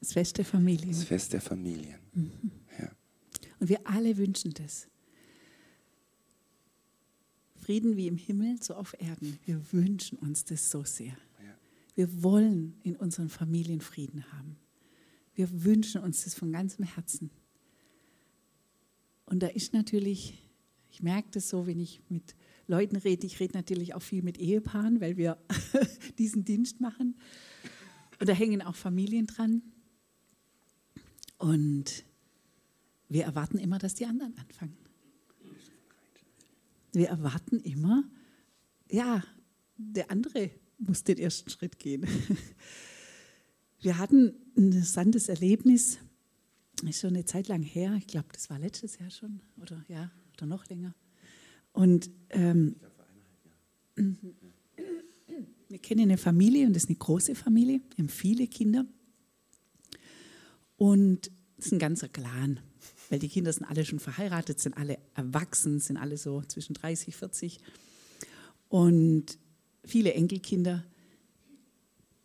Das 0.00 0.14
Fest 0.14 0.38
der 0.38 0.46
Familien. 0.46 0.92
Das 0.92 1.04
Fest 1.04 1.32
der 1.34 1.42
Familien. 1.42 1.98
Mhm. 2.14 2.50
Ja. 2.78 2.90
Und 3.60 3.68
wir 3.68 3.86
alle 3.86 4.16
wünschen 4.16 4.54
das. 4.54 4.88
Frieden 7.62 7.96
wie 7.96 8.08
im 8.08 8.16
Himmel, 8.16 8.60
so 8.60 8.74
auf 8.74 8.94
Erden. 8.98 9.38
Wir 9.44 9.72
wünschen 9.72 10.18
uns 10.18 10.44
das 10.44 10.70
so 10.70 10.82
sehr. 10.82 11.16
Wir 11.94 12.22
wollen 12.22 12.74
in 12.82 12.96
unseren 12.96 13.28
Familien 13.28 13.80
Frieden 13.80 14.32
haben. 14.32 14.56
Wir 15.34 15.64
wünschen 15.64 16.02
uns 16.02 16.24
das 16.24 16.34
von 16.34 16.50
ganzem 16.50 16.84
Herzen. 16.84 17.30
Und 19.26 19.44
da 19.44 19.46
ist 19.46 19.74
natürlich, 19.74 20.42
ich 20.90 21.02
merke 21.02 21.28
das 21.30 21.48
so, 21.48 21.66
wenn 21.66 21.78
ich 21.78 22.00
mit 22.08 22.34
Leuten 22.66 22.96
rede, 22.96 23.26
ich 23.26 23.38
rede 23.38 23.56
natürlich 23.56 23.94
auch 23.94 24.02
viel 24.02 24.22
mit 24.22 24.38
Ehepaaren, 24.38 25.00
weil 25.00 25.16
wir 25.16 25.38
diesen 26.18 26.44
Dienst 26.44 26.80
machen. 26.80 27.16
Und 28.18 28.28
da 28.28 28.32
hängen 28.32 28.62
auch 28.62 28.74
Familien 28.74 29.26
dran. 29.26 29.62
Und 31.38 32.04
wir 33.08 33.24
erwarten 33.24 33.58
immer, 33.58 33.78
dass 33.78 33.94
die 33.94 34.06
anderen 34.06 34.36
anfangen. 34.36 34.81
Wir 36.92 37.08
erwarten 37.08 37.58
immer, 37.60 38.04
ja, 38.90 39.22
der 39.76 40.10
andere 40.10 40.50
muss 40.78 41.04
den 41.04 41.18
ersten 41.18 41.50
Schritt 41.50 41.78
gehen. 41.78 42.06
Wir 43.80 43.98
hatten 43.98 44.34
ein 44.56 44.66
interessantes 44.66 45.28
Erlebnis, 45.28 45.98
ist 46.88 47.00
schon 47.00 47.14
eine 47.14 47.24
Zeit 47.24 47.48
lang 47.48 47.62
her, 47.62 47.94
ich 47.98 48.06
glaube, 48.06 48.28
das 48.32 48.48
war 48.50 48.58
letztes 48.58 48.98
Jahr 48.98 49.10
schon 49.10 49.40
oder 49.60 49.84
ja, 49.88 50.10
oder 50.34 50.46
noch 50.46 50.68
länger. 50.68 50.94
Und 51.72 52.10
ähm, 52.30 52.76
wir 55.68 55.78
kennen 55.78 56.02
eine 56.02 56.18
Familie 56.18 56.66
und 56.66 56.74
das 56.74 56.84
ist 56.84 56.90
eine 56.90 56.98
große 56.98 57.34
Familie, 57.34 57.80
wir 57.96 58.04
haben 58.04 58.08
viele 58.08 58.46
Kinder. 58.46 58.84
Und 60.76 61.30
es 61.56 61.66
ist 61.66 61.72
ein 61.72 61.78
ganzer 61.78 62.08
Clan, 62.08 62.60
weil 63.12 63.18
die 63.18 63.28
Kinder 63.28 63.52
sind 63.52 63.66
alle 63.66 63.84
schon 63.84 63.98
verheiratet, 63.98 64.58
sind 64.58 64.74
alle 64.74 64.96
erwachsen, 65.14 65.80
sind 65.80 65.98
alle 65.98 66.16
so 66.16 66.40
zwischen 66.44 66.72
30, 66.72 67.14
40 67.14 67.58
und 68.70 69.36
viele 69.84 70.14
Enkelkinder. 70.14 70.82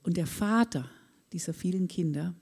Und 0.03 0.15
der 0.15 0.27
Vater 0.27 0.89
dieser 1.33 1.53
vielen 1.53 1.89
Kinder, 1.89 2.33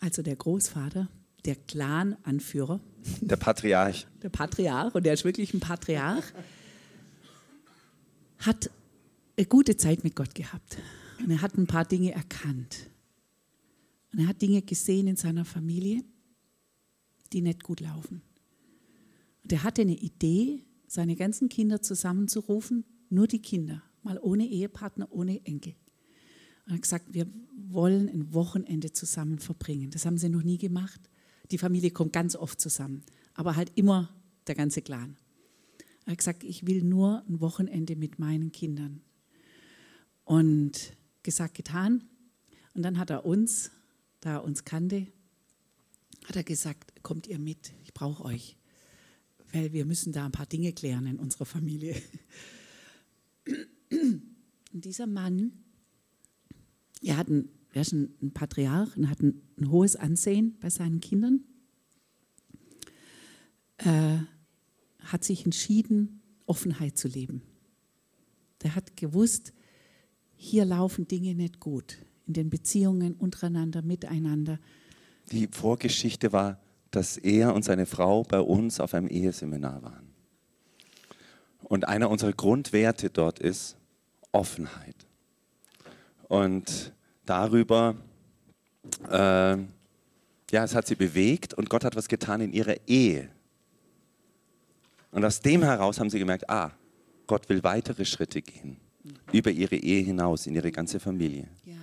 also 0.00 0.22
der 0.22 0.34
Großvater, 0.34 1.08
der 1.44 1.54
Clan-Anführer, 1.54 2.80
der 3.20 3.36
Patriarch, 3.36 4.08
der 4.24 4.30
Patriarch, 4.30 4.96
und 4.96 5.06
der 5.06 5.14
ist 5.14 5.24
wirklich 5.24 5.54
ein 5.54 5.60
Patriarch, 5.60 6.24
hat 8.38 8.70
eine 9.36 9.46
gute 9.46 9.76
Zeit 9.76 10.02
mit 10.02 10.16
Gott 10.16 10.34
gehabt. 10.34 10.78
Und 11.20 11.30
er 11.30 11.42
hat 11.42 11.56
ein 11.56 11.68
paar 11.68 11.84
Dinge 11.84 12.10
erkannt. 12.10 12.90
Und 14.12 14.20
er 14.20 14.26
hat 14.26 14.42
Dinge 14.42 14.62
gesehen 14.62 15.06
in 15.06 15.16
seiner 15.16 15.44
Familie, 15.44 16.04
die 17.32 17.40
nicht 17.40 17.62
gut 17.62 17.80
laufen. 17.80 18.22
Und 19.42 19.52
er 19.52 19.62
hatte 19.62 19.82
eine 19.82 19.96
Idee, 19.96 20.64
seine 20.86 21.16
ganzen 21.16 21.48
Kinder 21.48 21.80
zusammenzurufen, 21.80 22.84
nur 23.08 23.26
die 23.26 23.40
Kinder, 23.40 23.82
mal 24.02 24.18
ohne 24.18 24.46
Ehepartner, 24.46 25.10
ohne 25.10 25.44
Enkel. 25.46 25.74
Und 26.64 26.72
er 26.72 26.74
hat 26.74 26.82
gesagt, 26.82 27.14
wir 27.14 27.26
wollen 27.56 28.08
ein 28.08 28.34
Wochenende 28.34 28.92
zusammen 28.92 29.38
verbringen. 29.38 29.90
Das 29.90 30.06
haben 30.06 30.18
sie 30.18 30.28
noch 30.28 30.42
nie 30.42 30.58
gemacht. 30.58 31.00
Die 31.50 31.58
Familie 31.58 31.90
kommt 31.90 32.12
ganz 32.12 32.36
oft 32.36 32.60
zusammen, 32.60 33.02
aber 33.34 33.56
halt 33.56 33.72
immer 33.74 34.14
der 34.46 34.54
ganze 34.54 34.82
Clan. 34.82 35.16
Er 36.04 36.12
hat 36.12 36.18
gesagt, 36.18 36.44
ich 36.44 36.66
will 36.66 36.82
nur 36.82 37.24
ein 37.28 37.40
Wochenende 37.40 37.96
mit 37.96 38.18
meinen 38.18 38.52
Kindern. 38.52 39.00
Und 40.24 40.96
gesagt, 41.22 41.54
getan. 41.54 42.04
Und 42.74 42.82
dann 42.82 42.98
hat 42.98 43.10
er 43.10 43.24
uns 43.24 43.70
da 44.22 44.34
er 44.34 44.44
uns 44.44 44.64
kannte, 44.64 45.06
hat 46.24 46.36
er 46.36 46.44
gesagt, 46.44 47.02
kommt 47.02 47.26
ihr 47.26 47.38
mit, 47.38 47.74
ich 47.84 47.92
brauche 47.92 48.24
euch, 48.24 48.56
weil 49.52 49.72
wir 49.72 49.84
müssen 49.84 50.12
da 50.12 50.24
ein 50.24 50.32
paar 50.32 50.46
Dinge 50.46 50.72
klären 50.72 51.06
in 51.06 51.18
unserer 51.18 51.44
Familie. 51.44 52.00
Und 53.90 54.84
dieser 54.84 55.06
Mann, 55.06 55.52
er, 57.02 57.18
hat 57.18 57.28
ein, 57.28 57.50
er 57.74 57.82
ist 57.82 57.92
ein, 57.92 58.30
Patriarch 58.32 58.96
und 58.96 59.10
hat 59.10 59.20
ein, 59.20 59.42
ein 59.58 59.70
hohes 59.70 59.96
Ansehen 59.96 60.56
bei 60.60 60.70
seinen 60.70 61.00
Kindern. 61.00 61.44
äh, 63.78 64.18
hat 65.00 65.24
sich 65.24 65.44
entschieden, 65.44 66.22
Offenheit 66.46 66.96
zu 66.96 67.08
leben. 67.08 67.42
Der 68.62 68.76
hat 68.76 68.96
gewusst, 68.96 69.52
hier 70.36 70.64
laufen 70.64 71.08
Dinge 71.08 71.34
nicht 71.34 71.60
gut, 71.60 71.98
in 72.26 72.34
den 72.34 72.50
Beziehungen 72.50 73.14
untereinander, 73.14 73.82
miteinander. 73.82 74.58
Die 75.30 75.48
Vorgeschichte 75.48 76.32
war, 76.32 76.58
dass 76.90 77.16
er 77.16 77.54
und 77.54 77.64
seine 77.64 77.86
Frau 77.86 78.22
bei 78.22 78.40
uns 78.40 78.80
auf 78.80 78.94
einem 78.94 79.08
Eheseminar 79.08 79.82
waren. 79.82 80.12
Und 81.64 81.88
einer 81.88 82.10
unserer 82.10 82.32
Grundwerte 82.32 83.10
dort 83.10 83.38
ist 83.38 83.76
Offenheit. 84.30 84.96
Und 86.28 86.92
darüber, 87.24 87.96
äh, 89.10 89.56
ja, 90.52 90.64
es 90.64 90.74
hat 90.74 90.86
sie 90.86 90.96
bewegt 90.96 91.54
und 91.54 91.70
Gott 91.70 91.84
hat 91.84 91.96
was 91.96 92.08
getan 92.08 92.40
in 92.40 92.52
ihrer 92.52 92.76
Ehe. 92.86 93.30
Und 95.10 95.24
aus 95.24 95.40
dem 95.40 95.62
heraus 95.62 96.00
haben 96.00 96.10
sie 96.10 96.18
gemerkt, 96.18 96.48
ah, 96.48 96.72
Gott 97.26 97.48
will 97.48 97.62
weitere 97.62 98.04
Schritte 98.04 98.42
gehen, 98.42 98.78
über 99.32 99.50
ihre 99.50 99.76
Ehe 99.76 100.02
hinaus, 100.02 100.46
in 100.46 100.54
ihre 100.54 100.72
ganze 100.72 101.00
Familie. 101.00 101.48
Ja. 101.64 101.74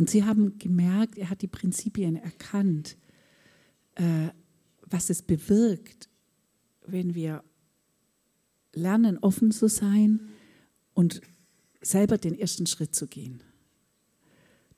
Und 0.00 0.08
sie 0.08 0.24
haben 0.24 0.58
gemerkt, 0.58 1.18
er 1.18 1.28
hat 1.28 1.42
die 1.42 1.46
Prinzipien 1.46 2.16
erkannt, 2.16 2.96
äh, 3.96 4.28
was 4.86 5.10
es 5.10 5.20
bewirkt, 5.20 6.08
wenn 6.86 7.14
wir 7.14 7.44
lernen, 8.72 9.18
offen 9.18 9.50
zu 9.50 9.68
sein 9.68 10.30
und 10.94 11.20
selber 11.82 12.16
den 12.16 12.34
ersten 12.34 12.66
Schritt 12.66 12.94
zu 12.94 13.08
gehen, 13.08 13.42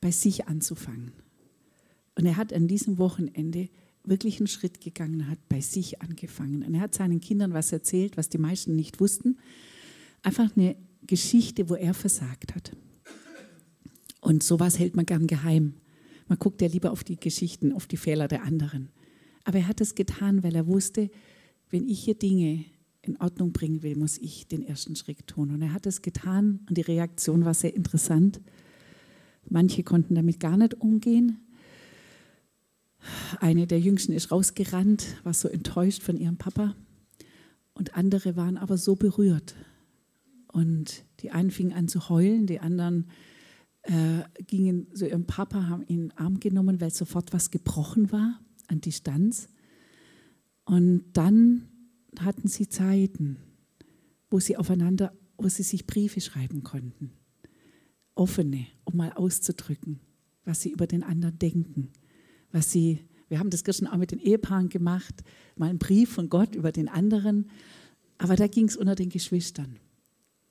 bei 0.00 0.10
sich 0.10 0.48
anzufangen. 0.48 1.12
Und 2.16 2.26
er 2.26 2.36
hat 2.36 2.52
an 2.52 2.66
diesem 2.66 2.98
Wochenende 2.98 3.68
wirklich 4.02 4.40
einen 4.40 4.48
Schritt 4.48 4.80
gegangen, 4.80 5.28
hat 5.28 5.38
bei 5.48 5.60
sich 5.60 6.02
angefangen. 6.02 6.64
Und 6.64 6.74
er 6.74 6.80
hat 6.80 6.96
seinen 6.96 7.20
Kindern 7.20 7.52
was 7.52 7.70
erzählt, 7.70 8.16
was 8.16 8.28
die 8.28 8.38
meisten 8.38 8.74
nicht 8.74 8.98
wussten. 8.98 9.38
Einfach 10.24 10.50
eine 10.56 10.74
Geschichte, 11.06 11.68
wo 11.68 11.76
er 11.76 11.94
versagt 11.94 12.56
hat. 12.56 12.72
Und 14.22 14.44
sowas 14.44 14.78
hält 14.78 14.94
man 14.94 15.04
gern 15.04 15.26
geheim. 15.26 15.74
Man 16.28 16.38
guckt 16.38 16.62
ja 16.62 16.68
lieber 16.68 16.92
auf 16.92 17.02
die 17.02 17.16
Geschichten, 17.16 17.72
auf 17.72 17.88
die 17.88 17.96
Fehler 17.96 18.28
der 18.28 18.44
anderen. 18.44 18.88
Aber 19.42 19.58
er 19.58 19.66
hat 19.66 19.80
es 19.80 19.96
getan, 19.96 20.44
weil 20.44 20.54
er 20.54 20.68
wusste, 20.68 21.10
wenn 21.70 21.88
ich 21.88 22.04
hier 22.04 22.14
Dinge 22.14 22.64
in 23.02 23.20
Ordnung 23.20 23.52
bringen 23.52 23.82
will, 23.82 23.96
muss 23.96 24.18
ich 24.18 24.46
den 24.46 24.62
ersten 24.62 24.94
Schritt 24.94 25.26
tun. 25.26 25.50
Und 25.50 25.60
er 25.60 25.72
hat 25.72 25.86
es 25.86 26.02
getan 26.02 26.60
und 26.68 26.78
die 26.78 26.82
Reaktion 26.82 27.44
war 27.44 27.52
sehr 27.52 27.74
interessant. 27.74 28.40
Manche 29.48 29.82
konnten 29.82 30.14
damit 30.14 30.38
gar 30.38 30.56
nicht 30.56 30.74
umgehen. 30.74 31.40
Eine 33.40 33.66
der 33.66 33.80
Jüngsten 33.80 34.12
ist 34.12 34.30
rausgerannt, 34.30 35.16
war 35.24 35.34
so 35.34 35.48
enttäuscht 35.48 36.04
von 36.04 36.16
ihrem 36.16 36.36
Papa. 36.36 36.76
Und 37.74 37.96
andere 37.96 38.36
waren 38.36 38.56
aber 38.56 38.78
so 38.78 38.94
berührt. 38.94 39.56
Und 40.52 41.02
die 41.20 41.32
einen 41.32 41.50
fingen 41.50 41.72
an 41.72 41.88
zu 41.88 42.08
heulen, 42.08 42.46
die 42.46 42.60
anderen 42.60 43.08
äh, 43.82 44.22
gingen 44.46 44.94
zu 44.94 45.08
ihrem 45.08 45.26
Papa, 45.26 45.68
haben 45.68 45.82
ihn 45.82 45.88
in 45.88 46.08
den 46.08 46.18
Arm 46.18 46.40
genommen, 46.40 46.80
weil 46.80 46.92
sofort 46.92 47.32
was 47.32 47.50
gebrochen 47.50 48.12
war 48.12 48.40
an 48.68 48.80
Distanz. 48.80 49.48
Und 50.64 51.04
dann 51.12 51.68
hatten 52.18 52.48
sie 52.48 52.68
Zeiten, 52.68 53.38
wo 54.30 54.38
sie 54.38 54.56
aufeinander, 54.56 55.12
wo 55.36 55.48
sie 55.48 55.62
sich 55.62 55.86
Briefe 55.86 56.20
schreiben 56.20 56.62
konnten. 56.62 57.12
Offene, 58.14 58.66
um 58.84 58.96
mal 58.96 59.12
auszudrücken, 59.12 60.00
was 60.44 60.60
sie 60.60 60.70
über 60.70 60.86
den 60.86 61.02
anderen 61.02 61.38
denken 61.38 61.90
was 62.52 62.70
sie, 62.70 63.00
wir 63.28 63.38
haben 63.38 63.50
das 63.50 63.64
gestern 63.64 63.88
auch 63.88 63.96
mit 63.96 64.12
den 64.12 64.18
Ehepaaren 64.18 64.68
gemacht, 64.68 65.22
mal 65.56 65.70
einen 65.70 65.78
Brief 65.78 66.12
von 66.12 66.28
Gott 66.28 66.54
über 66.54 66.70
den 66.70 66.88
anderen, 66.88 67.50
aber 68.18 68.36
da 68.36 68.46
ging 68.46 68.68
es 68.68 68.76
unter 68.76 68.94
den 68.94 69.08
Geschwistern. 69.08 69.78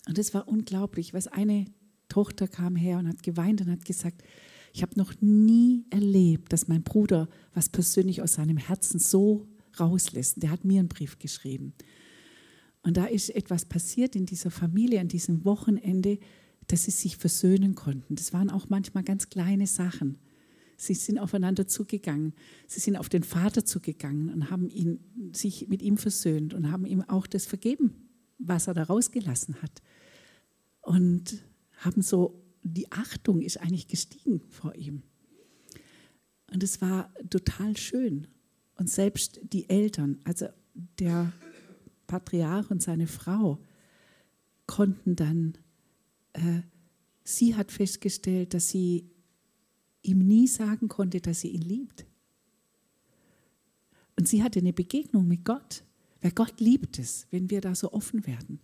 Und 0.08 0.18
das 0.18 0.34
war 0.34 0.48
unglaublich, 0.48 1.14
was 1.14 1.28
eine 1.28 1.66
Tochter 2.12 2.48
kam 2.48 2.76
her 2.76 2.98
und 2.98 3.08
hat 3.08 3.24
geweint 3.24 3.62
und 3.62 3.72
hat 3.72 3.86
gesagt, 3.86 4.24
ich 4.74 4.82
habe 4.82 4.98
noch 4.98 5.14
nie 5.22 5.86
erlebt, 5.90 6.54
dass 6.54 6.68
mein 6.68 6.84
Bruder 6.84 7.28
was 7.54 7.70
persönlich 7.70 8.22
aus 8.22 8.34
seinem 8.34 8.58
Herzen 8.58 9.00
so 9.00 9.48
rauslässt. 9.80 10.42
Der 10.42 10.52
hat 10.52 10.66
mir 10.66 10.80
einen 10.80 10.90
Brief 10.90 11.20
geschrieben. 11.20 11.74
Und 12.84 12.98
da 12.98 13.06
ist 13.06 13.30
etwas 13.30 13.66
passiert 13.66 14.16
in 14.16 14.26
dieser 14.26 14.52
Familie 14.52 15.00
an 15.00 15.08
diesem 15.08 15.46
Wochenende, 15.46 16.20
dass 16.68 16.86
sie 16.86 16.92
sich 16.92 17.18
versöhnen 17.18 17.76
konnten. 17.76 18.16
Das 18.16 18.34
waren 18.34 18.50
auch 18.50 18.70
manchmal 18.70 19.04
ganz 19.04 19.30
kleine 19.30 19.68
Sachen. 19.68 20.18
Sie 20.78 20.96
sind 20.96 21.20
aufeinander 21.20 21.68
zugegangen. 21.68 22.34
Sie 22.68 22.80
sind 22.80 22.96
auf 22.96 23.08
den 23.08 23.24
Vater 23.24 23.66
zugegangen 23.66 24.30
und 24.30 24.50
haben 24.50 24.68
ihn, 24.70 25.00
sich 25.32 25.68
mit 25.68 25.82
ihm 25.82 25.98
versöhnt 25.98 26.54
und 26.54 26.72
haben 26.72 26.86
ihm 26.86 27.02
auch 27.02 27.28
das 27.28 27.46
vergeben, 27.46 27.94
was 28.40 28.68
er 28.68 28.74
da 28.74 28.84
rausgelassen 28.84 29.62
hat. 29.62 29.82
Und 30.82 31.44
haben 31.82 32.02
so, 32.02 32.42
die 32.64 32.92
Achtung 32.92 33.42
ist 33.42 33.58
eigentlich 33.58 33.88
gestiegen 33.88 34.42
vor 34.50 34.76
ihm. 34.76 35.04
Und 36.52 36.64
es 36.64 36.82
war 36.82 37.14
total 37.30 37.76
schön. 37.76 38.28
Und 38.76 38.90
selbst 38.90 39.40
die 39.44 39.70
Eltern, 39.70 40.20
also 40.24 40.48
der 41.00 41.32
Patriarch 42.08 42.70
und 42.70 42.82
seine 42.82 43.08
Frau, 43.08 43.60
konnten 44.68 45.16
dann, 45.16 45.58
äh, 46.34 46.62
sie 47.24 47.56
hat 47.56 47.72
festgestellt, 47.72 48.54
dass 48.54 48.70
sie 48.70 49.10
ihm 50.04 50.20
nie 50.20 50.48
sagen 50.48 50.88
konnte, 50.88 51.20
dass 51.20 51.42
sie 51.42 51.50
ihn 51.50 51.62
liebt. 51.62 52.06
Und 54.18 54.28
sie 54.28 54.44
hatte 54.44 54.60
eine 54.60 54.74
Begegnung 54.74 55.28
mit 55.28 55.46
Gott, 55.46 55.84
weil 56.22 56.32
Gott 56.32 56.60
liebt 56.60 57.00
es, 57.00 57.28
wenn 57.32 57.50
wir 57.50 57.62
da 57.62 57.76
so 57.76 57.92
offen 57.92 58.28
werden. 58.28 58.60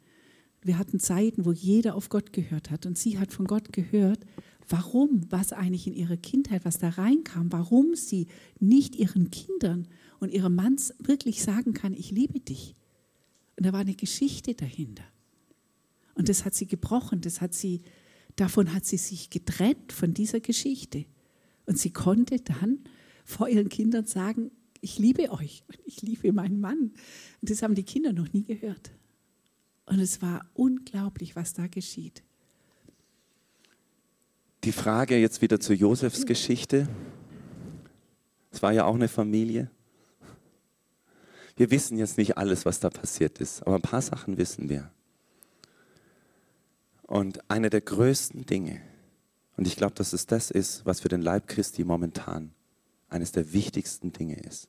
Wir 0.63 0.77
hatten 0.77 0.99
Zeiten, 0.99 1.45
wo 1.45 1.51
jeder 1.51 1.95
auf 1.95 2.09
Gott 2.09 2.33
gehört 2.33 2.71
hat 2.71 2.85
und 2.85 2.97
sie 2.97 3.19
hat 3.19 3.31
von 3.31 3.45
Gott 3.45 3.71
gehört, 3.71 4.19
warum, 4.67 5.21
was 5.29 5.53
eigentlich 5.53 5.87
in 5.87 5.93
ihrer 5.93 6.17
Kindheit, 6.17 6.65
was 6.65 6.77
da 6.77 6.89
reinkam, 6.89 7.51
warum 7.51 7.95
sie 7.95 8.27
nicht 8.59 8.95
ihren 8.95 9.31
Kindern 9.31 9.87
und 10.19 10.31
ihrem 10.31 10.55
Mann 10.55 10.77
wirklich 10.99 11.41
sagen 11.43 11.73
kann, 11.73 11.93
ich 11.93 12.11
liebe 12.11 12.39
dich. 12.39 12.75
Und 13.55 13.65
da 13.65 13.73
war 13.73 13.79
eine 13.79 13.95
Geschichte 13.95 14.53
dahinter. 14.53 15.03
Und 16.15 16.29
das 16.29 16.45
hat 16.45 16.55
sie 16.55 16.67
gebrochen, 16.67 17.21
das 17.21 17.41
hat 17.41 17.53
sie, 17.53 17.81
davon 18.35 18.73
hat 18.73 18.85
sie 18.85 18.97
sich 18.97 19.29
getrennt 19.29 19.93
von 19.93 20.13
dieser 20.13 20.39
Geschichte. 20.39 21.05
Und 21.65 21.77
sie 21.77 21.91
konnte 21.91 22.39
dann 22.39 22.79
vor 23.23 23.47
ihren 23.49 23.69
Kindern 23.69 24.05
sagen, 24.05 24.51
ich 24.81 24.99
liebe 24.99 25.31
euch 25.31 25.63
und 25.67 25.79
ich 25.85 26.01
liebe 26.01 26.31
meinen 26.31 26.59
Mann. 26.59 26.91
Und 27.41 27.49
das 27.49 27.61
haben 27.61 27.75
die 27.75 27.83
Kinder 27.83 28.13
noch 28.13 28.31
nie 28.33 28.43
gehört. 28.43 28.91
Und 29.87 29.99
es 29.99 30.21
war 30.21 30.45
unglaublich, 30.53 31.35
was 31.35 31.53
da 31.53 31.67
geschieht. 31.67 32.21
Die 34.63 34.73
Frage 34.73 35.17
jetzt 35.17 35.41
wieder 35.41 35.59
zu 35.61 35.73
Josefs 35.73 36.25
Geschichte. 36.25 36.89
Es 38.51 38.61
war 38.61 38.73
ja 38.73 38.85
auch 38.85 38.95
eine 38.95 39.07
Familie. 39.07 39.71
Wir 41.55 41.71
wissen 41.71 41.97
jetzt 41.97 42.17
nicht 42.17 42.37
alles, 42.37 42.65
was 42.65 42.81
da 42.81 42.89
passiert 42.89 43.39
ist, 43.39 43.63
aber 43.63 43.75
ein 43.75 43.81
paar 43.81 44.01
Sachen 44.01 44.37
wissen 44.37 44.69
wir. 44.69 44.91
Und 47.03 47.49
eine 47.49 47.69
der 47.69 47.81
größten 47.81 48.45
Dinge, 48.45 48.81
und 49.55 49.67
ich 49.67 49.77
glaube, 49.77 49.95
dass 49.95 50.11
es 50.11 50.25
das 50.25 50.51
ist, 50.51 50.85
was 50.85 50.99
für 50.99 51.07
den 51.07 51.21
Leib 51.21 51.47
Christi 51.47 51.85
momentan 51.85 52.51
eines 53.09 53.31
der 53.31 53.53
wichtigsten 53.53 54.11
Dinge 54.11 54.35
ist. 54.35 54.67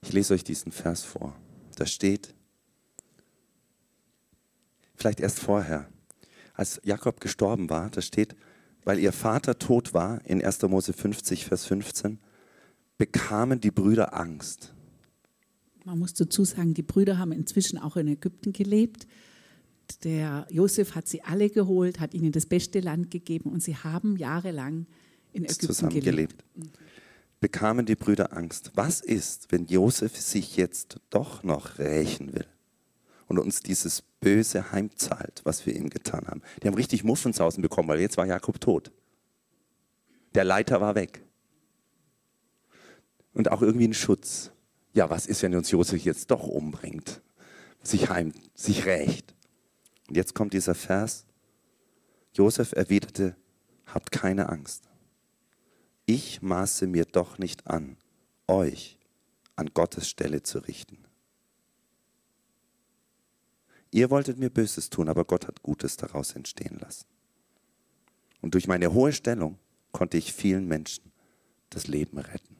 Ich 0.00 0.14
lese 0.14 0.32
euch 0.32 0.44
diesen 0.44 0.72
Vers 0.72 1.04
vor. 1.04 1.36
Da 1.76 1.84
steht, 1.84 2.34
vielleicht 4.98 5.20
erst 5.20 5.40
vorher, 5.40 5.88
als 6.54 6.80
Jakob 6.84 7.20
gestorben 7.20 7.70
war, 7.70 7.90
da 7.90 8.00
steht, 8.00 8.34
weil 8.84 8.98
ihr 8.98 9.12
Vater 9.12 9.58
tot 9.58 9.94
war, 9.94 10.24
in 10.24 10.44
1. 10.44 10.62
Mose 10.62 10.92
50, 10.92 11.46
Vers 11.46 11.64
15, 11.66 12.18
bekamen 12.96 13.60
die 13.60 13.70
Brüder 13.70 14.14
Angst. 14.14 14.74
Man 15.84 15.98
muss 15.98 16.14
dazu 16.14 16.44
sagen, 16.44 16.74
die 16.74 16.82
Brüder 16.82 17.18
haben 17.18 17.32
inzwischen 17.32 17.78
auch 17.78 17.96
in 17.96 18.08
Ägypten 18.08 18.52
gelebt 18.52 19.06
der 20.04 20.46
Josef 20.50 20.94
hat 20.94 21.08
sie 21.08 21.22
alle 21.22 21.50
geholt, 21.50 22.00
hat 22.00 22.14
ihnen 22.14 22.32
das 22.32 22.46
beste 22.46 22.80
Land 22.80 23.10
gegeben 23.10 23.50
und 23.50 23.62
sie 23.62 23.76
haben 23.76 24.16
jahrelang 24.16 24.86
in 25.32 25.44
Ägypten 25.44 25.66
zusammen 25.66 25.92
gelebt. 25.92 26.44
gelebt. 26.54 26.78
Bekamen 27.40 27.86
die 27.86 27.94
Brüder 27.94 28.36
Angst. 28.36 28.72
Was 28.74 29.00
ist, 29.00 29.52
wenn 29.52 29.66
Josef 29.66 30.16
sich 30.16 30.56
jetzt 30.56 31.00
doch 31.10 31.42
noch 31.42 31.78
rächen 31.78 32.34
will 32.34 32.46
und 33.28 33.38
uns 33.38 33.60
dieses 33.60 34.02
Böse 34.02 34.72
heimzahlt, 34.72 35.42
was 35.44 35.66
wir 35.66 35.76
ihm 35.76 35.90
getan 35.90 36.26
haben? 36.26 36.42
Die 36.62 36.66
haben 36.66 36.74
richtig 36.74 37.04
Muffensausen 37.04 37.62
bekommen, 37.62 37.88
weil 37.88 38.00
jetzt 38.00 38.16
war 38.16 38.26
Jakob 38.26 38.60
tot. 38.60 38.90
Der 40.34 40.44
Leiter 40.44 40.80
war 40.80 40.94
weg. 40.94 41.22
Und 43.32 43.50
auch 43.50 43.62
irgendwie 43.62 43.86
ein 43.86 43.94
Schutz. 43.94 44.50
Ja, 44.94 45.10
was 45.10 45.26
ist, 45.26 45.42
wenn 45.42 45.54
uns 45.54 45.70
Josef 45.70 46.02
jetzt 46.02 46.30
doch 46.30 46.46
umbringt? 46.46 47.20
Sich 47.82 48.10
heim, 48.10 48.32
sich 48.54 48.86
rächt. 48.86 49.34
Und 50.08 50.16
jetzt 50.16 50.34
kommt 50.34 50.54
dieser 50.54 50.74
Vers. 50.74 51.26
Josef 52.32 52.72
erwiderte, 52.72 53.36
habt 53.86 54.10
keine 54.10 54.48
Angst. 54.48 54.88
Ich 56.06 56.40
maße 56.40 56.86
mir 56.86 57.04
doch 57.04 57.38
nicht 57.38 57.66
an, 57.66 57.96
euch 58.46 58.98
an 59.56 59.70
Gottes 59.74 60.08
Stelle 60.08 60.42
zu 60.42 60.58
richten. 60.60 61.07
Ihr 63.98 64.10
wolltet 64.10 64.38
mir 64.38 64.48
Böses 64.48 64.90
tun, 64.90 65.08
aber 65.08 65.24
Gott 65.24 65.48
hat 65.48 65.60
Gutes 65.64 65.96
daraus 65.96 66.36
entstehen 66.36 66.78
lassen. 66.78 67.04
Und 68.40 68.54
durch 68.54 68.68
meine 68.68 68.92
hohe 68.92 69.12
Stellung 69.12 69.58
konnte 69.90 70.16
ich 70.16 70.32
vielen 70.32 70.68
Menschen 70.68 71.10
das 71.70 71.88
Leben 71.88 72.18
retten. 72.18 72.56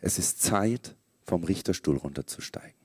Es 0.00 0.18
ist 0.18 0.40
Zeit, 0.40 0.96
vom 1.20 1.44
Richterstuhl 1.44 1.98
runterzusteigen. 1.98 2.80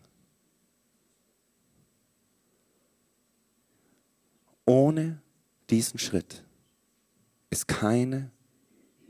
Ohne 4.66 5.22
diesen 5.70 6.00
Schritt 6.00 6.44
ist 7.50 7.70
keine 7.70 8.30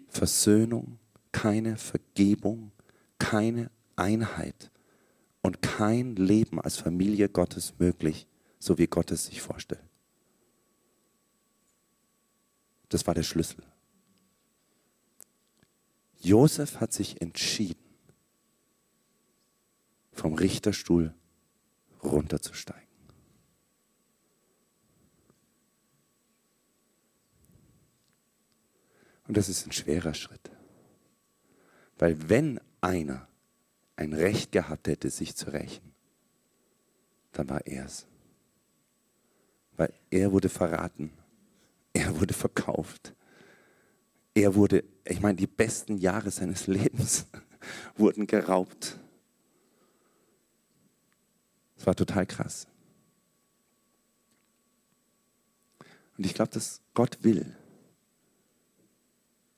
Versöhnung, 0.09 0.99
keine 1.31 1.77
Vergebung, 1.77 2.71
keine 3.17 3.71
Einheit 3.95 4.69
und 5.43 5.61
kein 5.61 6.15
Leben 6.15 6.59
als 6.59 6.77
Familie 6.77 7.29
Gottes 7.29 7.77
möglich, 7.77 8.27
so 8.57 8.77
wie 8.79 8.87
Gott 8.87 9.11
es 9.11 9.25
sich 9.25 9.41
vorstellt. 9.41 9.83
Das 12.89 13.05
war 13.05 13.13
der 13.13 13.23
Schlüssel. 13.23 13.63
Josef 16.21 16.79
hat 16.79 16.93
sich 16.93 17.21
entschieden, 17.21 17.83
vom 20.13 20.35
Richterstuhl 20.35 21.13
runterzusteigen. 22.01 22.83
Und 29.27 29.35
das 29.35 29.49
ist 29.49 29.65
ein 29.65 29.71
schwerer 29.71 30.13
Schritt. 30.13 30.51
Weil 31.97 32.29
wenn 32.29 32.59
einer 32.79 33.27
ein 33.95 34.13
Recht 34.13 34.51
gehabt 34.51 34.87
hätte, 34.87 35.09
sich 35.09 35.35
zu 35.35 35.51
rächen, 35.51 35.93
dann 37.31 37.49
war 37.49 37.65
er 37.65 37.85
es. 37.85 38.07
Weil 39.75 39.93
er 40.09 40.31
wurde 40.31 40.49
verraten, 40.49 41.11
er 41.93 42.19
wurde 42.19 42.33
verkauft, 42.33 43.13
er 44.35 44.55
wurde, 44.55 44.83
ich 45.05 45.21
meine, 45.21 45.35
die 45.35 45.47
besten 45.47 45.97
Jahre 45.97 46.31
seines 46.31 46.67
Lebens 46.67 47.27
wurden 47.95 48.27
geraubt. 48.27 48.99
Es 51.77 51.85
war 51.85 51.95
total 51.95 52.25
krass. 52.25 52.67
Und 56.17 56.25
ich 56.25 56.33
glaube, 56.33 56.51
dass 56.51 56.81
Gott 56.93 57.23
will, 57.23 57.55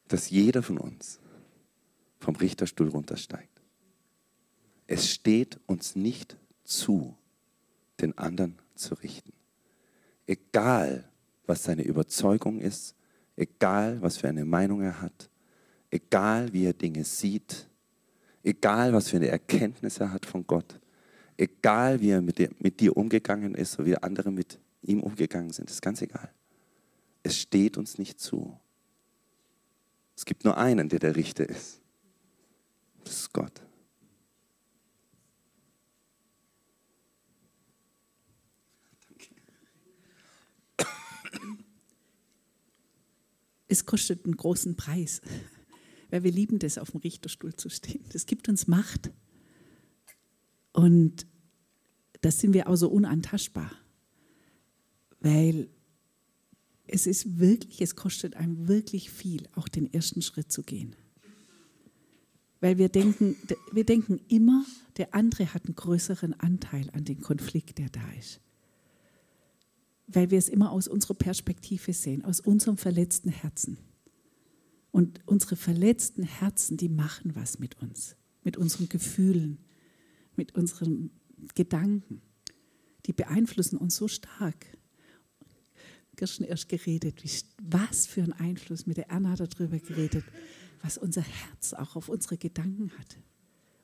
dass 0.08 0.30
jeder 0.30 0.64
von 0.64 0.78
uns 0.78 1.20
vom 2.20 2.36
Richterstuhl 2.36 2.90
runtersteigt. 2.90 3.55
Es 4.88 5.10
steht 5.10 5.60
uns 5.66 5.96
nicht 5.96 6.38
zu, 6.64 7.16
den 8.02 8.18
anderen 8.18 8.60
zu 8.76 8.96
richten. 8.96 9.34
Egal, 10.28 11.10
was 11.46 11.64
seine 11.64 11.84
Überzeugung 11.84 12.60
ist, 12.60 12.96
egal, 13.36 14.02
was 14.02 14.18
für 14.18 14.28
eine 14.28 14.46
Meinung 14.46 14.82
er 14.82 15.02
hat, 15.02 15.30
egal, 15.92 16.52
wie 16.54 16.66
er 16.66 16.74
Dinge 16.74 17.04
sieht, 17.04 17.68
egal, 18.44 18.94
was 18.94 19.10
für 19.10 19.18
eine 19.18 19.28
Erkenntnis 19.28 20.00
er 20.00 20.12
hat 20.12 20.26
von 20.26 20.46
Gott, 20.46 20.80
egal, 21.38 22.02
wie 22.02 22.10
er 22.10 22.22
mit 22.22 22.38
dir, 22.38 22.50
mit 22.60 22.80
dir 22.80 22.96
umgegangen 22.96 23.56
ist, 23.56 23.74
so 23.74 23.86
wie 23.86 23.98
andere 23.98 24.32
mit 24.32 24.60
ihm 24.82 25.02
umgegangen 25.02 25.52
sind, 25.52 25.70
ist 25.70 25.82
ganz 25.82 26.02
egal. 26.02 26.32
Es 27.24 27.38
steht 27.38 27.78
uns 27.78 27.98
nicht 27.98 28.20
zu, 28.20 28.60
es 30.16 30.26
gibt 30.26 30.46
nur 30.46 30.58
einen, 30.58 30.90
der 30.90 31.00
der 31.00 31.16
Richter 31.16 31.48
ist. 31.48 31.82
Das 33.04 33.14
ist 33.14 33.34
Gott. 33.34 33.62
Es 43.68 43.86
kostet 43.86 44.26
einen 44.26 44.38
großen 44.38 44.76
Preis, 44.76 45.22
weil 46.10 46.24
wir 46.24 46.32
lieben 46.32 46.60
das, 46.60 46.78
auf 46.78 46.92
dem 46.92 47.00
Richterstuhl 47.02 47.56
zu 47.56 47.70
stehen. 47.70 48.04
Das 48.12 48.26
gibt 48.26 48.50
uns 48.50 48.68
Macht. 48.68 49.12
Und 50.74 51.26
das 52.22 52.40
sind 52.40 52.54
wir 52.54 52.68
auch 52.68 52.76
so 52.76 52.90
unantastbar, 52.90 53.72
weil 55.20 55.70
es 56.88 57.08
ist 57.08 57.40
wirklich, 57.40 57.82
es 57.82 57.96
kostet 57.96 58.36
einem 58.36 58.68
wirklich 58.68 59.10
viel, 59.10 59.48
auch 59.56 59.68
den 59.68 59.92
ersten 59.94 60.22
Schritt 60.22 60.52
zu 60.52 60.64
gehen. 60.64 60.96
Weil 62.60 62.78
wir 62.78 62.90
denken, 62.90 63.36
wir 63.72 63.86
denken 63.86 64.20
immer, 64.28 64.66
der 64.98 65.14
andere 65.14 65.54
hat 65.54 65.66
einen 65.66 65.76
größeren 65.76 66.34
Anteil 66.34 66.90
an 66.92 67.06
dem 67.06 67.22
Konflikt, 67.22 67.78
der 67.78 67.90
da 67.90 68.12
ist. 68.14 68.40
Weil 70.08 70.32
wir 70.32 70.38
es 70.38 70.50
immer 70.50 70.72
aus 70.72 70.88
unserer 70.88 71.16
Perspektive 71.16 71.94
sehen, 71.94 72.24
aus 72.24 72.40
unserem 72.40 72.78
verletzten 72.78 73.30
Herzen. 73.30 73.78
Und 74.92 75.20
unsere 75.26 75.56
verletzten 75.56 76.24
Herzen, 76.24 76.78
die 76.78 76.90
machen 76.90 77.36
was 77.36 77.60
mit 77.60 77.82
uns, 77.82 78.16
mit 78.44 78.56
unseren 78.56 78.88
Gefühlen, 78.88 79.58
mit 80.36 80.56
unseren 80.56 81.10
Gedanken. 81.54 82.22
Die 83.06 83.14
beeinflussen 83.14 83.78
uns 83.78 83.98
so 83.98 84.08
stark 84.08 84.66
gestern 86.16 86.46
erst 86.46 86.70
geredet, 86.70 87.24
wie, 87.24 87.30
was 87.62 88.08
für 88.08 88.24
einen 88.24 88.34
Einfluss, 88.34 88.86
mit 88.86 88.98
der 88.98 89.10
Erna 89.10 89.30
hat 89.30 89.40
darüber 89.40 89.80
geredet, 89.80 90.24
was 90.82 90.98
unser 90.98 91.22
Herz 91.22 91.74
auch 91.74 91.96
auf 91.96 92.10
unsere 92.10 92.38
Gedanken 92.38 92.92
hat, 92.98 93.18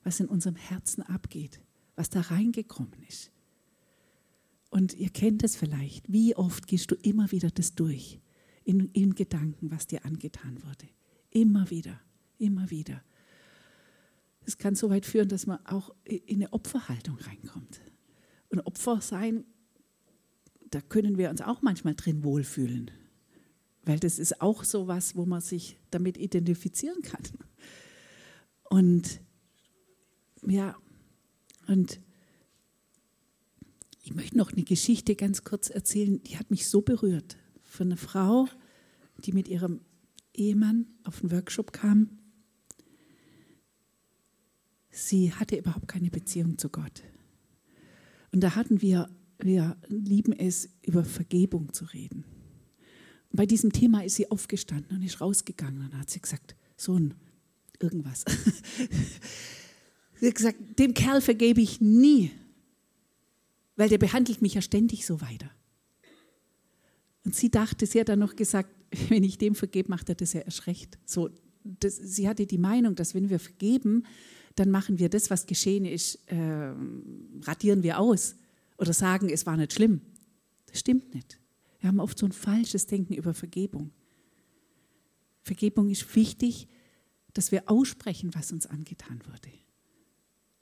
was 0.04 0.20
in 0.20 0.28
unserem 0.28 0.56
Herzen 0.56 1.02
abgeht, 1.04 1.60
was 1.96 2.10
da 2.10 2.22
reingekommen 2.22 3.04
ist. 3.08 3.32
Und 4.72 4.96
ihr 4.96 5.10
kennt 5.10 5.44
es 5.44 5.56
vielleicht, 5.56 6.12
wie 6.12 6.36
oft 6.36 6.66
gehst 6.66 6.90
du 6.90 6.96
immer 6.96 7.32
wieder 7.32 7.52
das 7.52 7.76
durch, 7.76 8.20
in, 8.64 8.90
in 8.94 9.14
Gedanken, 9.14 9.70
was 9.70 9.86
dir 9.86 10.04
angetan 10.06 10.64
wurde. 10.64 10.88
Immer 11.30 11.70
wieder, 11.70 12.02
immer 12.40 12.72
wieder. 12.72 13.04
Es 14.46 14.58
kann 14.58 14.74
so 14.74 14.90
weit 14.90 15.06
führen, 15.06 15.30
dass 15.30 15.46
man 15.46 15.64
auch 15.68 15.94
in 16.04 16.38
eine 16.38 16.52
Opferhaltung 16.52 17.18
reinkommt. 17.20 17.82
Und 18.50 18.66
Opfer 18.66 19.02
sein 19.02 19.46
da 20.72 20.80
können 20.80 21.18
wir 21.18 21.30
uns 21.30 21.42
auch 21.42 21.62
manchmal 21.62 21.96
drin 21.96 22.24
wohlfühlen. 22.24 22.90
Weil 23.84 24.00
das 24.00 24.20
ist 24.20 24.42
auch 24.42 24.64
so 24.64 24.88
was, 24.88 25.16
wo 25.16 25.26
man 25.26 25.42
sich 25.42 25.78
damit 25.92 26.18
identifizieren 26.18 27.02
kann. 27.02 27.24
Und 28.70 29.20
ja, 30.48 30.76
und 31.68 32.00
ich 34.12 34.15
möchte 34.15 34.38
noch 34.38 34.52
eine 34.52 34.63
Geschichte 34.63 35.15
ganz 35.15 35.43
kurz 35.45 35.69
erzählen, 35.69 36.21
die 36.24 36.38
hat 36.38 36.52
mich 36.52 36.67
so 36.67 36.82
berührt. 36.82 37.38
Von 37.63 37.88
einer 37.88 37.97
Frau, 37.97 38.47
die 39.19 39.32
mit 39.32 39.47
ihrem 39.47 39.80
Ehemann 40.34 40.86
auf 41.06 41.21
den 41.21 41.32
Workshop 41.32 41.71
kam. 41.71 42.10
Sie 44.89 45.34
hatte 45.34 45.56
überhaupt 45.56 45.88
keine 45.88 46.10
Beziehung 46.10 46.58
zu 46.58 46.67
Gott. 46.67 47.04
Und 48.34 48.41
da 48.41 48.56
hatten 48.56 48.82
wir 48.82 49.10
wir 49.39 49.78
lieben 49.88 50.34
es, 50.34 50.69
über 50.86 51.04
Vergebung 51.04 51.74
zu 51.74 51.86
reden. 51.86 52.26
bei 53.32 53.45
diesem 53.45 53.71
Thema 53.71 54.04
ist 54.04 54.15
sie 54.15 54.30
aufgestanden 54.30 54.97
und 54.97 55.04
ist 55.04 55.21
rausgegangen 55.21 55.86
und 55.86 55.97
hat 55.97 56.10
sie 56.10 56.19
gesagt, 56.19 56.56
Sohn, 56.76 57.13
irgendwas. 57.80 58.26
sie 60.19 60.28
hat 60.28 60.36
gesagt, 60.36 60.80
dem 60.80 60.93
Kerl 60.93 61.21
vergebe 61.21 61.62
ich 61.62 61.80
nie, 61.80 62.32
weil 63.76 63.90
der 63.90 63.98
behandelt 63.98 64.42
mich 64.42 64.56
ja 64.56 64.62
ständig 64.62 65.06
so 65.06 65.22
weiter. 65.22 65.50
Und 67.24 67.36
sie 67.36 67.50
dachte, 67.50 67.86
sie 67.86 68.00
hat 68.00 68.10
dann 68.10 68.20
noch 68.20 68.36
gesagt, 68.36 68.70
wenn 69.10 69.24
ich 69.24 69.38
dem 69.38 69.56
vergebe, 69.56 69.90
macht 69.90 70.10
er 70.10 70.16
das 70.16 70.34
ja 70.34 70.42
erst 70.42 70.68
recht. 70.68 70.98
So, 71.06 71.30
das, 71.64 71.96
sie 71.96 72.28
hatte 72.28 72.46
die 72.46 72.58
Meinung, 72.58 72.96
dass 72.96 73.14
wenn 73.14 73.30
wir 73.30 73.40
vergeben, 73.40 74.04
dann 74.56 74.70
machen 74.70 75.00
wir 75.00 75.10
das, 75.10 75.30
was 75.30 75.46
geschehen 75.46 75.86
ist, 75.86 76.16
äh, 76.28 76.74
radieren 77.44 77.84
wir 77.84 78.00
aus 78.00 78.36
oder 78.78 78.94
sagen, 78.94 79.30
es 79.30 79.46
war 79.46 79.56
nicht 79.58 79.74
schlimm. 79.74 80.02
Das 80.68 80.80
stimmt 80.80 81.14
nicht. 81.14 81.40
Wir 81.80 81.88
haben 81.88 82.00
oft 82.00 82.18
so 82.18 82.26
ein 82.26 82.32
falsches 82.32 82.86
Denken 82.86 83.14
über 83.14 83.34
Vergebung. 83.34 83.92
Vergebung 85.42 85.90
ist 85.90 86.16
wichtig, 86.16 86.68
dass 87.34 87.52
wir 87.52 87.70
aussprechen, 87.70 88.34
was 88.36 88.52
uns 88.52 88.68
angetan 88.68 89.22
wurde. 89.26 89.50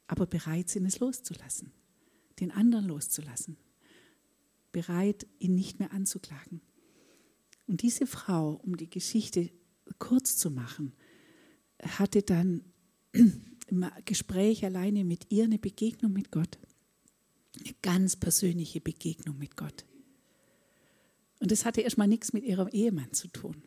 Aber 0.08 0.26
bereit 0.26 0.70
sind, 0.70 0.86
es 0.86 1.00
loszulassen, 1.00 1.72
den 2.40 2.52
anderen 2.52 2.86
loszulassen. 2.86 3.58
Bereit, 4.72 5.28
ihn 5.40 5.56
nicht 5.56 5.80
mehr 5.80 5.92
anzuklagen. 5.92 6.62
Und 7.68 7.82
diese 7.82 8.08
Frau, 8.08 8.60
um 8.64 8.78
die 8.78 8.90
Geschichte 8.90 9.50
kurz 9.98 10.38
zu 10.38 10.52
machen, 10.52 10.94
hatte 11.84 12.22
dann 12.22 12.64
im 13.14 13.86
Gespräch 14.06 14.66
alleine 14.66 15.04
mit 15.04 15.32
ihr 15.32 15.46
eine 15.46 15.60
Begegnung 15.60 16.14
mit 16.14 16.32
Gott. 16.32 16.58
Eine 17.60 17.76
ganz 17.82 18.16
persönliche 18.16 18.82
Begegnung 18.82 19.38
mit 19.38 19.58
Gott. 19.58 19.86
Und 21.40 21.52
das 21.52 21.66
hatte 21.66 21.82
erstmal 21.82 22.08
nichts 22.08 22.34
mit 22.34 22.44
ihrem 22.44 22.68
Ehemann 22.68 23.14
zu 23.14 23.28
tun, 23.30 23.64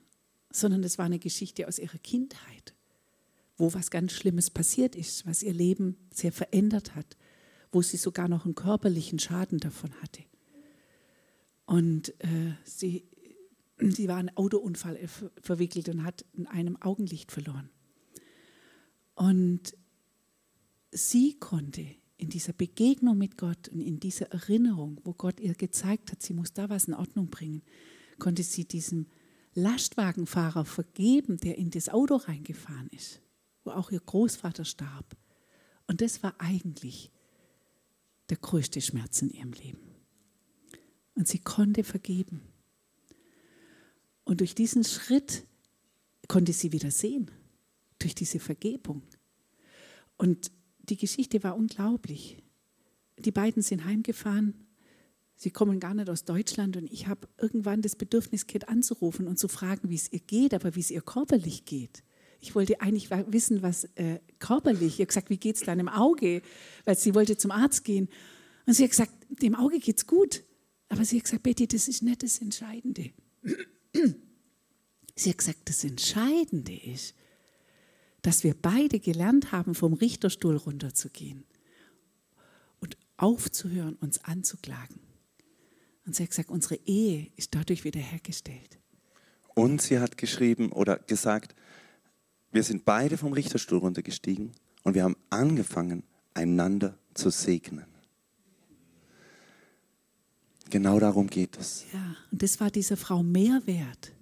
sondern 0.50 0.82
das 0.82 0.98
war 0.98 1.06
eine 1.06 1.18
Geschichte 1.18 1.66
aus 1.66 1.78
ihrer 1.78 1.98
Kindheit, 1.98 2.74
wo 3.56 3.72
was 3.72 3.90
ganz 3.90 4.12
Schlimmes 4.12 4.50
passiert 4.50 4.94
ist, 4.94 5.26
was 5.26 5.42
ihr 5.42 5.54
Leben 5.54 5.96
sehr 6.12 6.32
verändert 6.32 6.94
hat, 6.94 7.16
wo 7.72 7.82
sie 7.82 7.96
sogar 7.96 8.28
noch 8.28 8.44
einen 8.44 8.54
körperlichen 8.54 9.18
Schaden 9.18 9.58
davon 9.58 9.92
hatte. 10.02 10.22
Und 11.64 12.10
äh, 12.22 12.54
sie, 12.64 13.08
sie 13.78 14.08
war 14.08 14.20
in 14.20 14.28
einen 14.28 14.36
Autounfall 14.36 14.98
verwickelt 15.40 15.88
und 15.88 16.04
hat 16.04 16.24
in 16.34 16.46
einem 16.46 16.80
Augenlicht 16.80 17.32
verloren. 17.32 17.70
Und 19.14 19.74
sie 20.90 21.38
konnte 21.38 21.86
in 22.18 22.28
dieser 22.28 22.52
Begegnung 22.52 23.18
mit 23.18 23.36
Gott 23.36 23.68
und 23.68 23.80
in 23.80 23.98
dieser 23.98 24.30
Erinnerung, 24.30 25.00
wo 25.04 25.12
Gott 25.12 25.40
ihr 25.40 25.54
gezeigt 25.54 26.12
hat, 26.12 26.22
sie 26.22 26.34
muss 26.34 26.52
da 26.52 26.68
was 26.68 26.84
in 26.84 26.94
Ordnung 26.94 27.28
bringen, 27.28 27.62
konnte 28.18 28.42
sie 28.42 28.64
diesem 28.64 29.06
Lastwagenfahrer 29.54 30.64
vergeben, 30.64 31.38
der 31.38 31.58
in 31.58 31.70
das 31.70 31.88
Auto 31.88 32.16
reingefahren 32.16 32.88
ist, 32.88 33.20
wo 33.64 33.70
auch 33.70 33.90
ihr 33.90 34.00
Großvater 34.00 34.64
starb. 34.64 35.16
Und 35.86 36.00
das 36.00 36.22
war 36.22 36.34
eigentlich 36.38 37.11
der 38.32 38.38
größte 38.38 38.80
Schmerz 38.80 39.20
in 39.20 39.28
ihrem 39.28 39.52
Leben. 39.52 39.82
Und 41.14 41.28
sie 41.28 41.38
konnte 41.38 41.84
vergeben. 41.84 42.40
Und 44.24 44.40
durch 44.40 44.54
diesen 44.54 44.84
Schritt 44.84 45.44
konnte 46.28 46.54
sie 46.54 46.72
wieder 46.72 46.90
sehen, 46.90 47.30
durch 47.98 48.14
diese 48.14 48.40
Vergebung. 48.40 49.02
Und 50.16 50.50
die 50.78 50.96
Geschichte 50.96 51.44
war 51.44 51.58
unglaublich. 51.58 52.42
Die 53.18 53.32
beiden 53.32 53.62
sind 53.62 53.84
heimgefahren. 53.84 54.66
Sie 55.36 55.50
kommen 55.50 55.78
gar 55.78 55.92
nicht 55.92 56.08
aus 56.08 56.24
Deutschland 56.24 56.78
und 56.78 56.90
ich 56.90 57.08
habe 57.08 57.28
irgendwann 57.36 57.82
das 57.82 57.96
Bedürfnis, 57.96 58.46
Kit 58.46 58.66
anzurufen 58.66 59.28
und 59.28 59.38
zu 59.38 59.48
fragen, 59.48 59.90
wie 59.90 59.96
es 59.96 60.10
ihr 60.10 60.20
geht, 60.20 60.54
aber 60.54 60.74
wie 60.74 60.80
es 60.80 60.90
ihr 60.90 61.02
körperlich 61.02 61.66
geht. 61.66 62.02
Ich 62.42 62.56
wollte 62.56 62.80
eigentlich 62.80 63.08
wissen, 63.10 63.62
was 63.62 63.84
äh, 63.94 64.18
körperlich. 64.40 64.94
Ich 64.94 64.98
habe 64.98 65.06
gesagt, 65.06 65.30
wie 65.30 65.36
geht 65.36 65.54
es 65.54 65.62
deinem 65.62 65.88
Auge? 65.88 66.42
Weil 66.84 66.98
sie 66.98 67.14
wollte 67.14 67.36
zum 67.36 67.52
Arzt 67.52 67.84
gehen. 67.84 68.08
Und 68.66 68.74
sie 68.74 68.82
hat 68.82 68.90
gesagt, 68.90 69.12
dem 69.28 69.54
Auge 69.54 69.78
geht 69.78 69.98
es 69.98 70.08
gut. 70.08 70.42
Aber 70.88 71.04
sie 71.04 71.18
hat 71.18 71.24
gesagt, 71.24 71.44
Betty, 71.44 71.68
das 71.68 71.86
ist 71.86 72.02
nicht 72.02 72.24
das 72.24 72.40
Entscheidende. 72.40 73.10
Sie 75.14 75.28
hat 75.28 75.38
gesagt, 75.38 75.58
das 75.66 75.84
Entscheidende 75.84 76.74
ist, 76.74 77.14
dass 78.22 78.44
wir 78.44 78.54
beide 78.54 78.98
gelernt 78.98 79.52
haben, 79.52 79.74
vom 79.74 79.92
Richterstuhl 79.92 80.56
runterzugehen 80.56 81.44
und 82.80 82.96
aufzuhören, 83.18 83.96
uns 83.96 84.24
anzuklagen. 84.24 85.00
Und 86.06 86.16
sie 86.16 86.22
hat 86.22 86.30
gesagt, 86.30 86.48
unsere 86.48 86.76
Ehe 86.86 87.30
ist 87.36 87.54
dadurch 87.54 87.84
wiederhergestellt. 87.84 88.78
Und 89.54 89.82
sie 89.82 89.98
hat 89.98 90.16
geschrieben 90.16 90.72
oder 90.72 90.98
gesagt, 90.98 91.54
wir 92.52 92.62
sind 92.62 92.84
beide 92.84 93.16
vom 93.16 93.32
Richterstuhl 93.32 93.78
runtergestiegen 93.78 94.52
und 94.84 94.94
wir 94.94 95.04
haben 95.04 95.16
angefangen, 95.30 96.04
einander 96.34 96.96
zu 97.14 97.30
segnen. 97.30 97.86
Genau 100.70 100.98
darum 100.98 101.26
geht 101.26 101.58
es. 101.58 101.84
Ja, 101.92 102.16
und 102.30 102.42
das 102.42 102.60
war 102.60 102.70
dieser 102.70 102.96
Frau 102.96 103.22
mehr 103.22 103.60
wert 103.66 104.12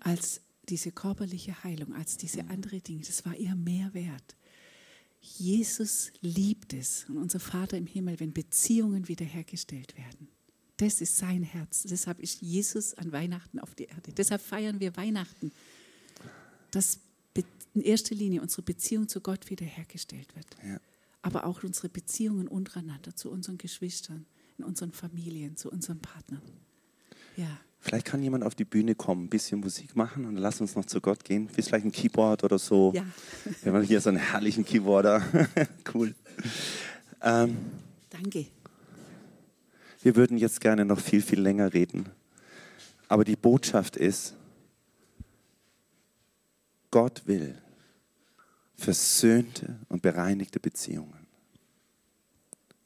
als 0.00 0.40
diese 0.68 0.90
körperliche 0.90 1.62
Heilung, 1.64 1.94
als 1.94 2.16
diese 2.16 2.48
andere 2.48 2.80
Dinge. 2.80 3.02
Das 3.02 3.26
war 3.26 3.36
ihr 3.36 3.54
mehr 3.54 3.92
wert. 3.92 4.36
Jesus 5.20 6.12
liebt 6.20 6.72
es 6.72 7.04
und 7.08 7.18
unser 7.18 7.40
Vater 7.40 7.76
im 7.76 7.86
Himmel, 7.86 8.20
wenn 8.20 8.32
Beziehungen 8.32 9.08
wiederhergestellt 9.08 9.96
werden. 9.96 10.28
Das 10.76 11.00
ist 11.00 11.16
sein 11.16 11.42
Herz. 11.42 11.84
Deshalb 11.84 12.20
ist 12.20 12.42
Jesus 12.42 12.94
an 12.94 13.12
Weihnachten 13.12 13.58
auf 13.58 13.74
die 13.74 13.84
Erde. 13.84 14.12
Deshalb 14.12 14.42
feiern 14.42 14.78
wir 14.80 14.96
Weihnachten, 14.96 15.52
dass 16.70 17.00
in 17.76 17.82
erster 17.82 18.14
Linie 18.14 18.40
unsere 18.40 18.62
Beziehung 18.62 19.06
zu 19.06 19.20
Gott 19.20 19.50
wiederhergestellt 19.50 20.34
wird. 20.34 20.46
Ja. 20.66 20.80
Aber 21.20 21.44
auch 21.44 21.62
unsere 21.62 21.90
Beziehungen 21.90 22.48
untereinander, 22.48 23.14
zu 23.14 23.30
unseren 23.30 23.58
Geschwistern, 23.58 24.24
in 24.56 24.64
unseren 24.64 24.92
Familien, 24.92 25.56
zu 25.56 25.70
unseren 25.70 26.00
Partnern. 26.00 26.40
Ja. 27.36 27.60
Vielleicht 27.78 28.06
kann 28.06 28.22
jemand 28.22 28.44
auf 28.44 28.54
die 28.54 28.64
Bühne 28.64 28.94
kommen, 28.94 29.24
ein 29.24 29.28
bisschen 29.28 29.60
Musik 29.60 29.94
machen 29.94 30.24
und 30.24 30.36
lass 30.36 30.60
uns 30.60 30.74
noch 30.74 30.86
zu 30.86 31.00
Gott 31.02 31.22
gehen. 31.22 31.48
Vielleicht 31.50 31.84
ein 31.84 31.92
Keyboard 31.92 32.42
oder 32.44 32.58
so. 32.58 32.92
Ja. 32.94 33.04
Wir 33.62 33.72
haben 33.72 33.82
hier 33.82 34.00
so 34.00 34.08
einen 34.08 34.18
herrlichen 34.18 34.64
Keyboarder. 34.64 35.22
cool. 35.94 36.14
Ähm, 37.22 37.58
Danke. 38.08 38.46
Wir 40.02 40.16
würden 40.16 40.38
jetzt 40.38 40.60
gerne 40.60 40.86
noch 40.86 40.98
viel, 40.98 41.20
viel 41.20 41.40
länger 41.40 41.74
reden. 41.74 42.08
Aber 43.08 43.24
die 43.24 43.36
Botschaft 43.36 43.96
ist, 43.96 44.34
Gott 46.90 47.26
will 47.26 47.58
versöhnte 48.76 49.78
und 49.88 50.02
bereinigte 50.02 50.60
Beziehungen 50.60 51.26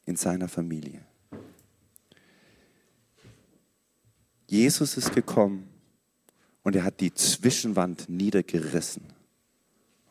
in 0.05 0.16
seiner 0.16 0.48
Familie. 0.48 1.05
Jesus 4.46 4.96
ist 4.96 5.14
gekommen 5.14 5.68
und 6.62 6.74
er 6.74 6.85
hat 6.85 7.00
die 7.00 7.14
Zwischenwand 7.14 8.09
niedergerissen 8.09 9.05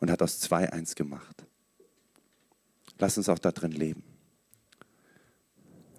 und 0.00 0.10
hat 0.10 0.22
aus 0.22 0.40
zwei 0.40 0.72
eins 0.72 0.94
gemacht. 0.94 1.44
Lass 2.98 3.16
uns 3.18 3.28
auch 3.28 3.38
da 3.38 3.52
drin 3.52 3.72
leben. 3.72 4.02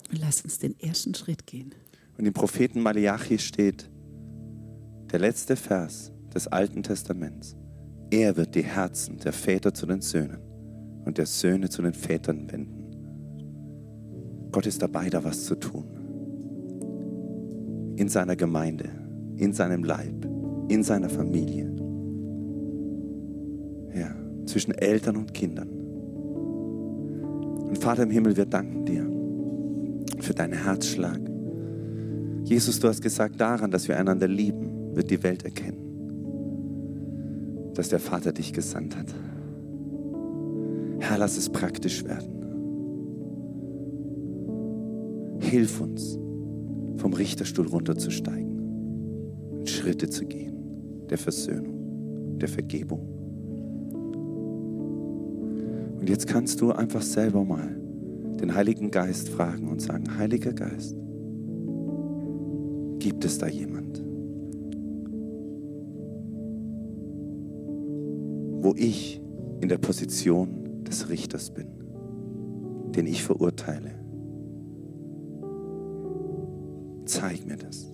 Und 0.09 0.19
lass 0.19 0.41
uns 0.41 0.59
den 0.59 0.79
ersten 0.79 1.15
Schritt 1.15 1.45
gehen. 1.47 1.73
Und 2.17 2.25
im 2.25 2.33
Propheten 2.33 2.81
Malachi 2.81 3.39
steht 3.39 3.89
der 5.11 5.19
letzte 5.19 5.55
Vers 5.55 6.11
des 6.33 6.47
Alten 6.47 6.83
Testaments. 6.83 7.55
Er 8.11 8.35
wird 8.35 8.55
die 8.55 8.63
Herzen 8.63 9.17
der 9.19 9.31
Väter 9.31 9.73
zu 9.73 9.85
den 9.85 10.01
Söhnen 10.01 10.39
und 11.05 11.17
der 11.17 11.25
Söhne 11.25 11.69
zu 11.69 11.81
den 11.81 11.93
Vätern 11.93 12.51
wenden. 12.51 12.81
Gott 14.51 14.65
ist 14.65 14.81
dabei, 14.81 15.09
da 15.09 15.23
was 15.23 15.45
zu 15.45 15.55
tun 15.55 15.85
in 17.95 18.09
seiner 18.09 18.35
Gemeinde, 18.35 18.89
in 19.37 19.53
seinem 19.53 19.83
Leib, 19.83 20.27
in 20.67 20.83
seiner 20.83 21.09
Familie. 21.09 21.71
Ja, 23.93 24.13
zwischen 24.45 24.73
Eltern 24.73 25.17
und 25.17 25.33
Kindern. 25.33 25.69
Und 27.67 27.77
Vater 27.77 28.03
im 28.03 28.09
Himmel, 28.09 28.35
wir 28.35 28.45
danken 28.45 28.85
dir 28.85 29.07
für 30.19 30.33
deinen 30.33 30.53
Herzschlag. 30.53 31.19
Jesus, 32.43 32.79
du 32.79 32.87
hast 32.87 33.01
gesagt, 33.01 33.39
daran, 33.39 33.71
dass 33.71 33.87
wir 33.87 33.97
einander 33.97 34.27
lieben, 34.27 34.95
wird 34.95 35.09
die 35.09 35.23
Welt 35.23 35.45
erkennen, 35.45 35.90
dass 37.73 37.89
der 37.89 37.99
Vater 37.99 38.33
dich 38.33 38.53
gesandt 38.53 38.97
hat. 38.97 39.13
Herr, 40.99 41.17
lass 41.17 41.37
es 41.37 41.49
praktisch 41.49 42.03
werden. 42.03 42.37
Hilf 45.39 45.81
uns, 45.81 46.17
vom 46.97 47.13
Richterstuhl 47.13 47.67
runterzusteigen 47.67 48.59
und 49.51 49.69
Schritte 49.69 50.09
zu 50.09 50.25
gehen 50.25 50.51
der 51.11 51.17
Versöhnung, 51.17 52.37
der 52.39 52.47
Vergebung. 52.47 53.01
Und 55.99 56.09
jetzt 56.09 56.25
kannst 56.25 56.61
du 56.61 56.71
einfach 56.71 57.01
selber 57.01 57.43
mal 57.43 57.75
den 58.39 58.55
Heiligen 58.55 58.89
Geist 58.89 59.29
fragen 59.29 59.67
und 59.67 59.81
sagen, 59.81 60.17
Heiliger 60.17 60.53
Geist, 60.53 60.95
gibt 62.99 63.25
es 63.25 63.37
da 63.37 63.47
jemand, 63.47 64.00
wo 68.61 68.73
ich 68.75 69.21
in 69.59 69.69
der 69.69 69.77
Position 69.77 70.83
des 70.83 71.09
Richters 71.09 71.51
bin, 71.51 71.67
den 72.95 73.07
ich 73.07 73.23
verurteile? 73.23 74.01
zeig 77.11 77.45
mir 77.45 77.57
das. 77.57 77.91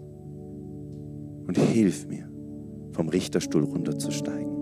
Und 1.48 1.58
hilf 1.58 2.08
mir, 2.08 2.30
vom 2.92 3.10
Richterstuhl 3.10 3.64
runterzusteigen. 3.64 4.56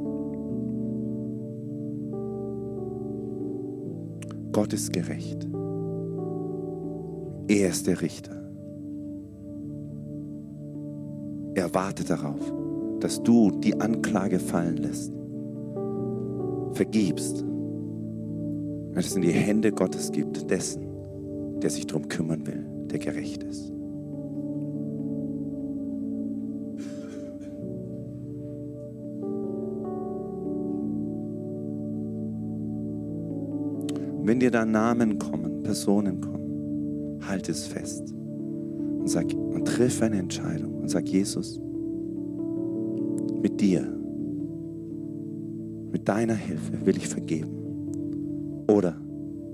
Gott 4.52 4.72
ist 4.74 4.94
gerecht. 4.94 5.48
Er 7.48 7.70
ist 7.70 7.88
der 7.88 8.02
Richter. 8.02 8.32
Er 11.56 11.74
wartet 11.74 12.10
darauf, 12.10 12.54
dass 13.00 13.22
du 13.22 13.52
die 13.52 13.80
Anklage 13.80 14.39
fallen 14.39 14.78
lässt, 14.78 15.12
vergibst, 16.76 17.42
und 17.42 18.98
es 18.98 19.16
in 19.16 19.24
die 19.24 19.32
Hände 19.32 19.72
Gottes 19.72 20.12
gibt, 20.12 20.50
dessen, 20.50 20.88
der 21.62 21.70
sich 21.70 21.86
darum 21.86 22.08
kümmern 22.08 22.48
will, 22.48 22.66
der 22.90 23.00
gerecht 23.00 23.44
ist. 23.44 23.76
wenn 34.26 34.40
dir 34.40 34.50
da 34.50 34.66
Namen 34.66 35.20
kommen, 35.20 35.62
Personen 35.62 36.20
kommen, 36.20 37.20
halt 37.28 37.48
es 37.48 37.68
fest 37.68 38.12
und 38.12 39.08
sag 39.08 39.32
und 39.34 39.68
triff 39.68 40.02
eine 40.02 40.18
Entscheidung 40.18 40.82
und 40.82 40.90
sag 40.90 41.08
Jesus, 41.08 41.62
mit 43.42 43.62
dir 43.62 43.95
mit 45.96 46.10
deiner 46.10 46.36
Hilfe 46.36 46.86
will 46.86 46.98
ich 46.98 47.08
vergeben. 47.08 48.66
Oder 48.68 48.98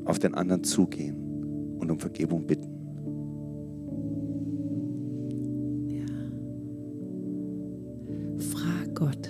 auf 0.06 0.18
den 0.18 0.34
anderen 0.34 0.64
zugehen 0.64 1.78
und 1.78 1.92
um 1.92 2.00
Vergebung 2.00 2.48
bitten. 2.48 2.68
Frag 8.40 8.96
Gott. 8.96 9.30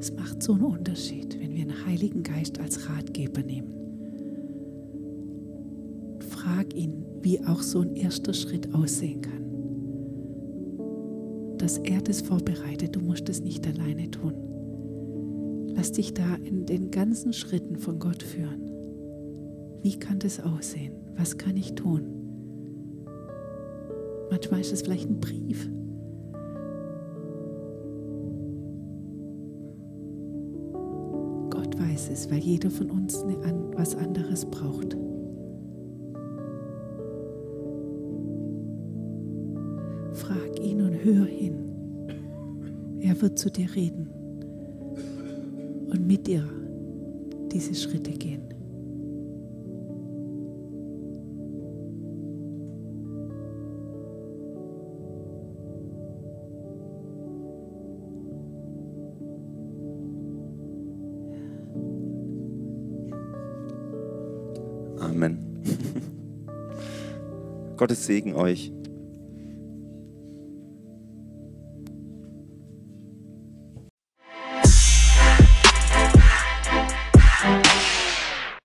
Es 0.00 0.12
macht 0.12 0.42
so 0.42 0.54
einen 0.54 0.64
Unterschied, 0.64 1.38
wenn 1.40 1.54
wir 1.54 1.62
einen 1.62 1.86
Heiligen 1.86 2.24
Geist 2.24 2.58
als 2.58 2.90
Ratgeber 2.90 3.42
nehmen. 3.42 3.72
Frag 6.28 6.74
ihn, 6.74 7.04
wie 7.22 7.38
auch 7.46 7.62
so 7.62 7.82
ein 7.82 7.94
erster 7.94 8.34
Schritt 8.34 8.74
aussehen 8.74 9.22
kann. 9.22 9.44
Dass 11.58 11.78
er 11.78 12.00
das 12.00 12.20
vorbereitet, 12.20 12.47
ganzen 16.98 17.32
Schritten 17.32 17.76
von 17.76 18.00
Gott 18.00 18.24
führen. 18.24 18.72
Wie 19.82 19.96
kann 20.00 20.18
das 20.18 20.40
aussehen? 20.40 20.94
Was 21.16 21.38
kann 21.38 21.56
ich 21.56 21.76
tun? 21.76 22.02
Manchmal 24.32 24.58
ist 24.58 24.72
es 24.72 24.82
vielleicht 24.82 25.08
ein 25.08 25.20
Brief. 25.20 25.70
Gott 31.50 31.78
weiß 31.78 32.10
es, 32.10 32.28
weil 32.32 32.40
jeder 32.40 32.68
von 32.68 32.90
uns 32.90 33.24
was 33.76 33.94
anderes 33.94 34.44
braucht. 34.46 34.96
Frag 40.14 40.60
ihn 40.60 40.80
und 40.80 41.04
hör 41.04 41.26
hin. 41.26 41.54
Er 42.98 43.22
wird 43.22 43.38
zu 43.38 43.52
dir 43.52 43.72
reden 43.72 44.08
und 45.92 46.04
mit 46.04 46.26
dir 46.26 46.57
diese 47.48 47.74
Schritte 47.74 48.12
gehen. 48.12 48.42
Amen. 65.00 65.38
Gottes 67.76 68.06
Segen 68.06 68.34
euch. 68.34 68.72